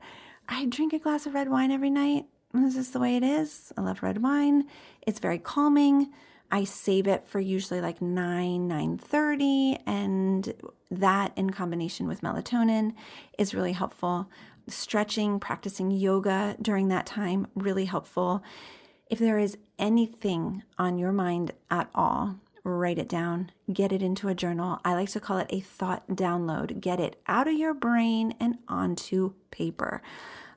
I 0.48 0.64
drink 0.64 0.92
a 0.92 0.98
glass 0.98 1.24
of 1.24 1.34
red 1.34 1.48
wine 1.48 1.70
every 1.70 1.90
night. 1.90 2.26
This 2.52 2.76
is 2.76 2.90
the 2.90 2.98
way 2.98 3.16
it 3.16 3.22
is. 3.22 3.72
I 3.76 3.82
love 3.82 4.02
red 4.02 4.22
wine. 4.22 4.64
It's 5.06 5.20
very 5.20 5.38
calming. 5.38 6.10
I 6.50 6.64
save 6.64 7.06
it 7.06 7.26
for 7.26 7.38
usually 7.38 7.80
like 7.80 8.00
9, 8.00 8.68
9:30 8.68 9.78
and 9.86 10.54
that 10.90 11.32
in 11.36 11.50
combination 11.50 12.08
with 12.08 12.22
melatonin 12.22 12.94
is 13.38 13.54
really 13.54 13.72
helpful. 13.72 14.30
Stretching, 14.66 15.38
practicing 15.38 15.90
yoga 15.90 16.56
during 16.60 16.88
that 16.88 17.06
time 17.06 17.46
really 17.54 17.84
helpful. 17.84 18.42
If 19.10 19.18
there 19.18 19.38
is 19.38 19.56
anything 19.78 20.64
on 20.78 20.98
your 20.98 21.12
mind 21.12 21.52
at 21.70 21.88
all, 21.94 22.40
write 22.62 22.98
it 22.98 23.08
down, 23.08 23.50
get 23.72 23.90
it 23.90 24.02
into 24.02 24.28
a 24.28 24.34
journal. 24.34 24.80
I 24.84 24.92
like 24.92 25.08
to 25.10 25.20
call 25.20 25.38
it 25.38 25.46
a 25.48 25.60
thought 25.60 26.06
download. 26.08 26.78
Get 26.78 27.00
it 27.00 27.18
out 27.26 27.48
of 27.48 27.54
your 27.54 27.72
brain 27.72 28.34
and 28.38 28.58
onto 28.68 29.32
paper. 29.50 30.02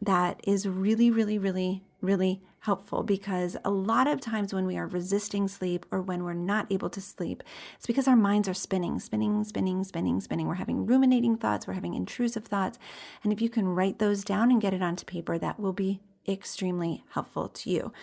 That 0.02 0.42
is 0.44 0.68
really, 0.68 1.10
really, 1.10 1.38
really, 1.38 1.84
really 2.02 2.42
helpful 2.60 3.04
because 3.04 3.56
a 3.64 3.72
lot 3.72 4.08
of 4.08 4.20
times 4.20 4.54
when 4.54 4.66
we 4.66 4.78
are 4.78 4.86
resisting 4.86 5.48
sleep 5.48 5.86
or 5.90 6.02
when 6.02 6.26
we're 6.26 6.34
not 6.34 6.70
able 6.70 6.90
to 6.90 7.00
sleep, 7.00 7.44
it's 7.78 7.88
because 7.88 8.08
our 8.08 8.18
minds 8.18 8.50
are 8.50 8.54
spinning, 8.54 9.00
spinning, 9.00 9.46
spinning, 9.46 9.86
spinning, 9.86 10.20
spinning. 10.20 10.48
We're 10.48 10.56
having 10.56 10.86
ruminating 10.86 11.38
thoughts, 11.38 11.68
we're 11.68 11.74
having 11.74 11.94
intrusive 11.94 12.44
thoughts. 12.44 12.78
And 13.24 13.32
if 13.32 13.42
you 13.42 13.48
can 13.50 13.70
write 13.70 14.00
those 14.00 14.26
down 14.26 14.52
and 14.52 14.60
get 14.60 14.74
it 14.74 14.82
onto 14.82 15.06
paper, 15.06 15.38
that 15.38 15.58
will 15.58 15.72
be 15.72 16.02
extremely 16.28 17.06
helpful 17.12 17.48
to 17.48 17.70
you. 17.70 17.94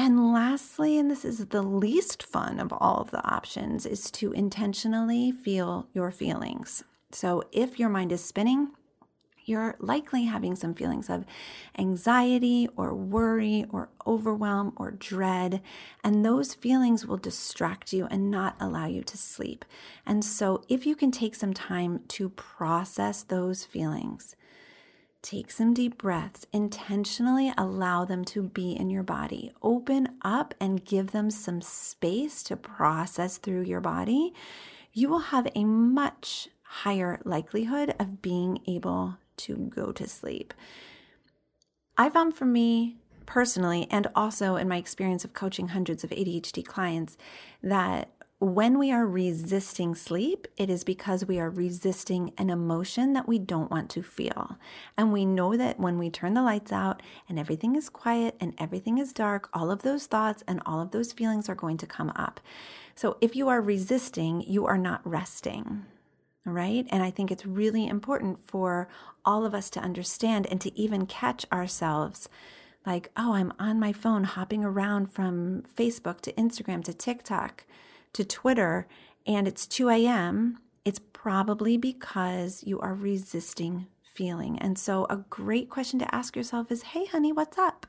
And 0.00 0.32
lastly, 0.32 0.96
and 0.96 1.10
this 1.10 1.24
is 1.24 1.46
the 1.46 1.60
least 1.60 2.22
fun 2.22 2.60
of 2.60 2.72
all 2.72 2.98
of 2.98 3.10
the 3.10 3.20
options, 3.28 3.84
is 3.84 4.12
to 4.12 4.30
intentionally 4.30 5.32
feel 5.32 5.88
your 5.92 6.12
feelings. 6.12 6.84
So 7.10 7.42
if 7.50 7.80
your 7.80 7.88
mind 7.88 8.12
is 8.12 8.22
spinning, 8.24 8.68
you're 9.44 9.74
likely 9.80 10.26
having 10.26 10.54
some 10.54 10.72
feelings 10.72 11.10
of 11.10 11.24
anxiety 11.76 12.68
or 12.76 12.94
worry 12.94 13.66
or 13.70 13.88
overwhelm 14.06 14.72
or 14.76 14.92
dread. 14.92 15.62
And 16.04 16.24
those 16.24 16.54
feelings 16.54 17.04
will 17.04 17.16
distract 17.16 17.92
you 17.92 18.06
and 18.08 18.30
not 18.30 18.54
allow 18.60 18.86
you 18.86 19.02
to 19.02 19.18
sleep. 19.18 19.64
And 20.06 20.24
so, 20.24 20.62
if 20.68 20.86
you 20.86 20.94
can 20.94 21.10
take 21.10 21.34
some 21.34 21.54
time 21.54 22.02
to 22.06 22.28
process 22.28 23.24
those 23.24 23.64
feelings, 23.64 24.36
Take 25.22 25.50
some 25.50 25.74
deep 25.74 25.98
breaths. 25.98 26.46
Intentionally 26.52 27.52
allow 27.58 28.04
them 28.04 28.24
to 28.26 28.42
be 28.42 28.72
in 28.72 28.88
your 28.88 29.02
body. 29.02 29.52
Open 29.62 30.16
up 30.22 30.54
and 30.60 30.84
give 30.84 31.10
them 31.10 31.30
some 31.30 31.60
space 31.60 32.42
to 32.44 32.56
process 32.56 33.36
through 33.36 33.62
your 33.62 33.80
body. 33.80 34.32
You 34.92 35.08
will 35.08 35.18
have 35.18 35.48
a 35.54 35.64
much 35.64 36.48
higher 36.62 37.20
likelihood 37.24 37.94
of 37.98 38.22
being 38.22 38.60
able 38.66 39.16
to 39.38 39.56
go 39.56 39.92
to 39.92 40.06
sleep. 40.06 40.54
I 41.96 42.10
found 42.10 42.34
for 42.34 42.44
me 42.44 42.98
personally, 43.26 43.86
and 43.90 44.06
also 44.14 44.56
in 44.56 44.68
my 44.68 44.78
experience 44.78 45.22
of 45.22 45.34
coaching 45.34 45.68
hundreds 45.68 46.02
of 46.02 46.10
ADHD 46.10 46.64
clients, 46.64 47.18
that 47.62 48.10
when 48.40 48.78
we 48.78 48.92
are 48.92 49.04
resisting 49.04 49.96
sleep, 49.96 50.46
it 50.56 50.70
is 50.70 50.84
because 50.84 51.26
we 51.26 51.40
are 51.40 51.50
resisting 51.50 52.32
an 52.38 52.50
emotion 52.50 53.12
that 53.14 53.26
we 53.26 53.36
don't 53.36 53.70
want 53.70 53.90
to 53.90 54.02
feel. 54.02 54.56
And 54.96 55.12
we 55.12 55.26
know 55.26 55.56
that 55.56 55.80
when 55.80 55.98
we 55.98 56.08
turn 56.08 56.34
the 56.34 56.42
lights 56.42 56.70
out 56.70 57.02
and 57.28 57.36
everything 57.36 57.74
is 57.74 57.88
quiet 57.88 58.36
and 58.38 58.54
everything 58.56 58.98
is 58.98 59.12
dark, 59.12 59.48
all 59.52 59.72
of 59.72 59.82
those 59.82 60.06
thoughts 60.06 60.44
and 60.46 60.62
all 60.64 60.80
of 60.80 60.92
those 60.92 61.12
feelings 61.12 61.48
are 61.48 61.56
going 61.56 61.78
to 61.78 61.86
come 61.86 62.10
up. 62.14 62.40
So 62.94 63.16
if 63.20 63.34
you 63.34 63.48
are 63.48 63.60
resisting, 63.60 64.42
you 64.42 64.66
are 64.66 64.78
not 64.78 65.00
resting. 65.04 65.86
Right. 66.44 66.86
And 66.90 67.02
I 67.02 67.10
think 67.10 67.32
it's 67.32 67.44
really 67.44 67.88
important 67.88 68.38
for 68.46 68.88
all 69.24 69.44
of 69.44 69.52
us 69.52 69.68
to 69.70 69.80
understand 69.80 70.46
and 70.46 70.60
to 70.60 70.78
even 70.78 71.06
catch 71.06 71.44
ourselves 71.52 72.28
like, 72.86 73.10
oh, 73.16 73.34
I'm 73.34 73.52
on 73.58 73.80
my 73.80 73.92
phone 73.92 74.24
hopping 74.24 74.64
around 74.64 75.12
from 75.12 75.64
Facebook 75.76 76.20
to 76.22 76.32
Instagram 76.34 76.84
to 76.84 76.94
TikTok 76.94 77.64
to 78.12 78.24
Twitter 78.24 78.86
and 79.26 79.46
it's 79.46 79.66
2 79.66 79.90
a.m., 79.90 80.58
it's 80.84 81.00
probably 81.12 81.76
because 81.76 82.64
you 82.66 82.80
are 82.80 82.94
resisting 82.94 83.86
feeling. 84.02 84.58
And 84.58 84.78
so, 84.78 85.06
a 85.10 85.18
great 85.28 85.68
question 85.68 85.98
to 85.98 86.14
ask 86.14 86.34
yourself 86.34 86.72
is 86.72 86.82
Hey, 86.82 87.04
honey, 87.04 87.30
what's 87.30 87.58
up? 87.58 87.86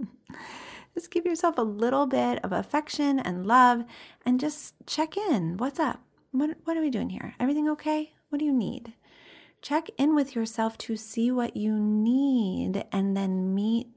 just 0.94 1.10
give 1.10 1.26
yourself 1.26 1.58
a 1.58 1.62
little 1.62 2.06
bit 2.06 2.42
of 2.42 2.50
affection 2.50 3.18
and 3.18 3.46
love 3.46 3.84
and 4.24 4.40
just 4.40 4.74
check 4.86 5.16
in. 5.16 5.58
What's 5.58 5.78
up? 5.78 6.00
What, 6.32 6.56
what 6.64 6.76
are 6.76 6.80
we 6.80 6.90
doing 6.90 7.10
here? 7.10 7.34
Everything 7.38 7.68
okay? 7.68 8.14
What 8.30 8.38
do 8.38 8.44
you 8.44 8.52
need? 8.52 8.94
Check 9.60 9.90
in 9.98 10.14
with 10.14 10.34
yourself 10.34 10.78
to 10.78 10.96
see 10.96 11.30
what 11.30 11.56
you 11.56 11.74
need 11.78 12.84
and 12.90 13.16
then 13.16 13.54
meet 13.54 13.88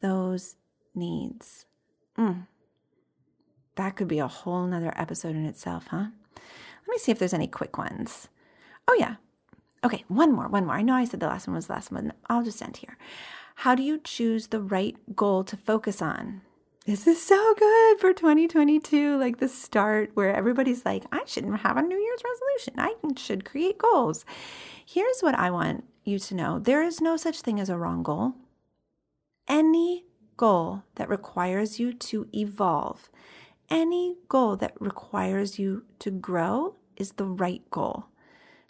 those 0.00 0.56
needs. 0.94 1.66
Mm. 2.18 2.46
That 3.76 3.96
could 3.96 4.08
be 4.08 4.18
a 4.18 4.28
whole 4.28 4.66
nother 4.66 4.92
episode 4.96 5.34
in 5.34 5.44
itself, 5.46 5.88
huh? 5.88 6.06
Let 6.36 6.88
me 6.88 6.98
see 6.98 7.12
if 7.12 7.18
there's 7.18 7.34
any 7.34 7.48
quick 7.48 7.76
ones. 7.78 8.28
Oh, 8.86 8.96
yeah. 8.98 9.16
Okay, 9.84 10.04
one 10.08 10.32
more, 10.32 10.48
one 10.48 10.66
more. 10.66 10.76
I 10.76 10.82
know 10.82 10.94
I 10.94 11.04
said 11.04 11.20
the 11.20 11.26
last 11.26 11.46
one 11.46 11.56
was 11.56 11.66
the 11.66 11.74
last 11.74 11.90
one. 11.90 12.12
I'll 12.28 12.44
just 12.44 12.62
end 12.62 12.78
here. 12.78 12.96
How 13.56 13.74
do 13.74 13.82
you 13.82 14.00
choose 14.02 14.48
the 14.48 14.60
right 14.60 14.96
goal 15.14 15.44
to 15.44 15.56
focus 15.56 16.00
on? 16.00 16.42
This 16.86 17.06
is 17.06 17.22
so 17.22 17.54
good 17.54 17.98
for 17.98 18.12
2022, 18.12 19.16
like 19.16 19.38
the 19.38 19.48
start 19.48 20.10
where 20.14 20.34
everybody's 20.34 20.84
like, 20.84 21.04
I 21.10 21.22
shouldn't 21.24 21.60
have 21.60 21.78
a 21.78 21.82
New 21.82 21.96
Year's 21.98 22.22
resolution. 22.22 22.74
I 22.78 22.94
should 23.16 23.44
create 23.46 23.78
goals. 23.78 24.26
Here's 24.84 25.20
what 25.20 25.34
I 25.34 25.50
want 25.50 25.84
you 26.04 26.18
to 26.18 26.34
know 26.34 26.58
there 26.58 26.82
is 26.82 27.00
no 27.00 27.16
such 27.16 27.40
thing 27.40 27.58
as 27.58 27.70
a 27.70 27.78
wrong 27.78 28.02
goal. 28.02 28.34
Any 29.48 30.04
goal 30.36 30.82
that 30.96 31.08
requires 31.08 31.80
you 31.80 31.94
to 31.94 32.28
evolve 32.34 33.08
any 33.70 34.16
goal 34.28 34.56
that 34.56 34.80
requires 34.80 35.58
you 35.58 35.84
to 36.00 36.10
grow 36.10 36.76
is 36.96 37.12
the 37.12 37.24
right 37.24 37.62
goal. 37.70 38.06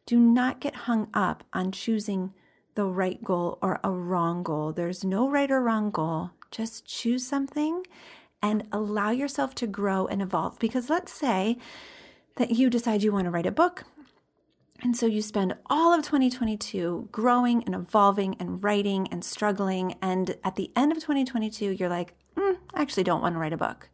Do 0.06 0.18
not 0.18 0.60
get 0.60 0.74
hung 0.74 1.08
up 1.14 1.44
on 1.52 1.72
choosing 1.72 2.32
the 2.74 2.86
right 2.86 3.22
goal 3.22 3.58
or 3.62 3.80
a 3.82 3.90
wrong 3.90 4.42
goal. 4.42 4.72
There's 4.72 5.04
no 5.04 5.28
right 5.28 5.50
or 5.50 5.62
wrong 5.62 5.90
goal. 5.90 6.30
Just 6.50 6.84
choose 6.84 7.26
something 7.26 7.84
and 8.42 8.66
allow 8.72 9.10
yourself 9.10 9.54
to 9.56 9.66
grow 9.66 10.06
and 10.06 10.20
evolve. 10.20 10.58
Because 10.58 10.90
let's 10.90 11.12
say 11.12 11.56
that 12.36 12.50
you 12.50 12.68
decide 12.68 13.02
you 13.02 13.12
want 13.12 13.24
to 13.24 13.30
write 13.30 13.46
a 13.46 13.52
book. 13.52 13.84
And 14.82 14.96
so 14.96 15.06
you 15.06 15.22
spend 15.22 15.56
all 15.66 15.94
of 15.94 16.04
2022 16.04 17.08
growing 17.10 17.64
and 17.64 17.74
evolving 17.74 18.36
and 18.38 18.62
writing 18.62 19.08
and 19.10 19.24
struggling. 19.24 19.94
And 20.02 20.36
at 20.44 20.56
the 20.56 20.70
end 20.76 20.92
of 20.92 20.98
2022, 20.98 21.70
you're 21.70 21.88
like, 21.88 22.14
mm, 22.36 22.58
I 22.74 22.82
actually 22.82 23.04
don't 23.04 23.22
want 23.22 23.34
to 23.34 23.38
write 23.38 23.52
a 23.52 23.56
book. 23.56 23.88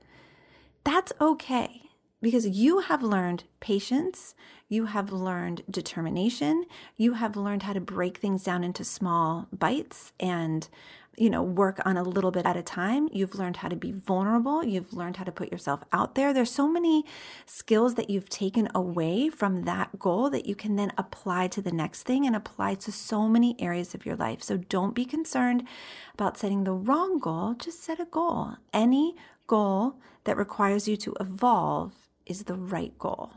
That's 0.84 1.12
okay 1.20 1.82
because 2.22 2.46
you 2.46 2.80
have 2.80 3.02
learned 3.02 3.44
patience, 3.60 4.34
you 4.68 4.86
have 4.86 5.12
learned 5.12 5.62
determination, 5.70 6.64
you 6.96 7.14
have 7.14 7.36
learned 7.36 7.62
how 7.62 7.72
to 7.72 7.80
break 7.80 8.18
things 8.18 8.44
down 8.44 8.62
into 8.62 8.84
small 8.84 9.48
bites 9.52 10.12
and 10.20 10.68
you 11.16 11.28
know, 11.28 11.42
work 11.42 11.80
on 11.84 11.98
a 11.98 12.02
little 12.02 12.30
bit 12.30 12.46
at 12.46 12.56
a 12.56 12.62
time. 12.62 13.06
You've 13.12 13.34
learned 13.34 13.58
how 13.58 13.68
to 13.68 13.76
be 13.76 13.92
vulnerable. 13.92 14.64
You've 14.64 14.94
learned 14.94 15.18
how 15.18 15.24
to 15.24 15.32
put 15.32 15.52
yourself 15.52 15.80
out 15.92 16.14
there. 16.14 16.32
There's 16.32 16.50
so 16.50 16.66
many 16.66 17.04
skills 17.44 17.94
that 17.96 18.08
you've 18.08 18.30
taken 18.30 18.68
away 18.74 19.28
from 19.28 19.64
that 19.64 19.98
goal 19.98 20.30
that 20.30 20.46
you 20.46 20.54
can 20.54 20.76
then 20.76 20.92
apply 20.96 21.48
to 21.48 21.60
the 21.60 21.72
next 21.72 22.04
thing 22.04 22.26
and 22.26 22.34
apply 22.34 22.76
to 22.76 22.92
so 22.92 23.28
many 23.28 23.54
areas 23.58 23.94
of 23.94 24.06
your 24.06 24.16
life. 24.16 24.42
So 24.42 24.56
don't 24.56 24.94
be 24.94 25.04
concerned 25.04 25.68
about 26.14 26.38
setting 26.38 26.64
the 26.64 26.72
wrong 26.72 27.18
goal. 27.18 27.54
Just 27.54 27.82
set 27.82 28.00
a 28.00 28.06
goal. 28.06 28.54
Any 28.72 29.14
goal 29.50 29.96
that 30.22 30.36
requires 30.36 30.86
you 30.86 30.96
to 30.96 31.12
evolve 31.18 31.92
is 32.24 32.44
the 32.44 32.54
right 32.54 32.96
goal. 33.00 33.32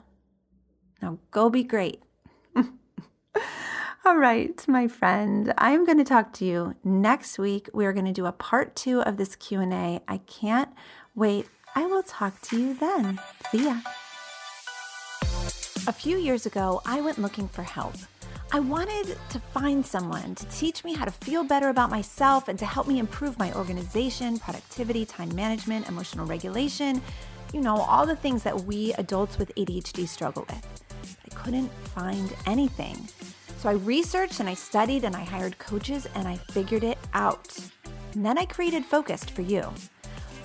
Now 1.01 1.17
go 1.31 1.49
be 1.49 1.63
great. 1.63 2.03
All 4.05 4.17
right, 4.17 4.63
my 4.67 4.87
friend, 4.87 5.51
I'm 5.57 5.85
going 5.85 5.97
to 5.97 6.03
talk 6.03 6.31
to 6.33 6.45
you 6.45 6.75
next 6.83 7.39
week. 7.39 7.67
We're 7.73 7.93
going 7.93 8.05
to 8.05 8.11
do 8.11 8.27
a 8.27 8.31
part 8.31 8.75
2 8.75 9.01
of 9.01 9.17
this 9.17 9.35
Q&A. 9.35 10.01
I 10.07 10.17
can't 10.27 10.69
wait. 11.15 11.47
I 11.73 11.87
will 11.87 12.03
talk 12.03 12.39
to 12.41 12.61
you 12.61 12.75
then. 12.75 13.19
See 13.49 13.65
ya. 13.65 13.77
A 15.87 15.93
few 15.93 16.17
years 16.17 16.45
ago, 16.45 16.83
I 16.85 17.01
went 17.01 17.17
looking 17.17 17.47
for 17.47 17.63
help. 17.63 17.95
I 18.55 18.59
wanted 18.59 19.17
to 19.31 19.39
find 19.39 19.83
someone 19.83 20.35
to 20.35 20.45
teach 20.45 20.83
me 20.83 20.93
how 20.93 21.05
to 21.05 21.11
feel 21.11 21.43
better 21.43 21.69
about 21.69 21.89
myself 21.89 22.49
and 22.49 22.59
to 22.59 22.67
help 22.67 22.85
me 22.87 22.99
improve 22.99 23.39
my 23.39 23.51
organization, 23.53 24.37
productivity, 24.37 25.07
time 25.07 25.33
management, 25.33 25.89
emotional 25.89 26.27
regulation, 26.27 27.01
you 27.51 27.61
know, 27.61 27.77
all 27.77 28.05
the 28.05 28.15
things 28.15 28.43
that 28.43 28.55
we 28.65 28.93
adults 28.93 29.39
with 29.39 29.51
ADHD 29.55 30.07
struggle 30.07 30.45
with. 30.47 30.83
But 31.01 31.33
I 31.33 31.35
couldn't 31.35 31.71
find 31.95 32.31
anything. 32.45 33.07
So 33.57 33.69
I 33.69 33.73
researched 33.73 34.39
and 34.39 34.47
I 34.47 34.53
studied 34.53 35.03
and 35.03 35.15
I 35.15 35.23
hired 35.23 35.57
coaches 35.57 36.07
and 36.13 36.27
I 36.27 36.35
figured 36.35 36.83
it 36.83 36.99
out. 37.15 37.57
And 38.13 38.23
then 38.23 38.37
I 38.37 38.45
created 38.45 38.85
Focused 38.85 39.31
for 39.31 39.41
you. 39.41 39.73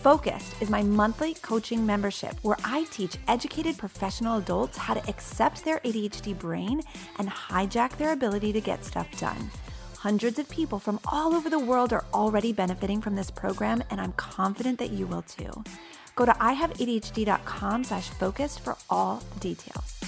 Focused 0.03 0.55
is 0.63 0.71
my 0.71 0.81
monthly 0.81 1.35
coaching 1.35 1.85
membership 1.85 2.37
where 2.43 2.57
I 2.65 2.85
teach 2.93 3.17
educated 3.27 3.77
professional 3.77 4.39
adults 4.39 4.79
how 4.79 4.95
to 4.95 5.09
accept 5.09 5.65
their 5.65 5.81
ADHD 5.81 6.39
brain 6.39 6.83
and 7.19 7.29
hijack 7.29 7.97
their 7.97 8.13
ability 8.13 8.53
to 8.53 8.61
get 8.61 8.85
stuff 8.85 9.09
done. 9.19 9.51
Hundreds 9.97 10.39
of 10.39 10.49
people 10.49 10.79
from 10.79 11.01
all 11.11 11.35
over 11.35 11.51
the 11.51 11.59
world 11.59 11.93
are 11.93 12.05
already 12.15 12.53
benefiting 12.53 13.01
from 13.01 13.17
this 13.17 13.33
program, 13.33 13.83
and 13.91 14.01
I'm 14.01 14.13
confident 14.13 14.79
that 14.79 14.91
you 14.91 15.05
will 15.09 15.23
too. 15.23 15.65
Go 16.15 16.25
to 16.25 16.33
ihaveadhd.com 16.33 17.83
slash 17.83 18.09
focused 18.11 18.61
for 18.61 18.77
all 18.89 19.21
details. 19.41 19.99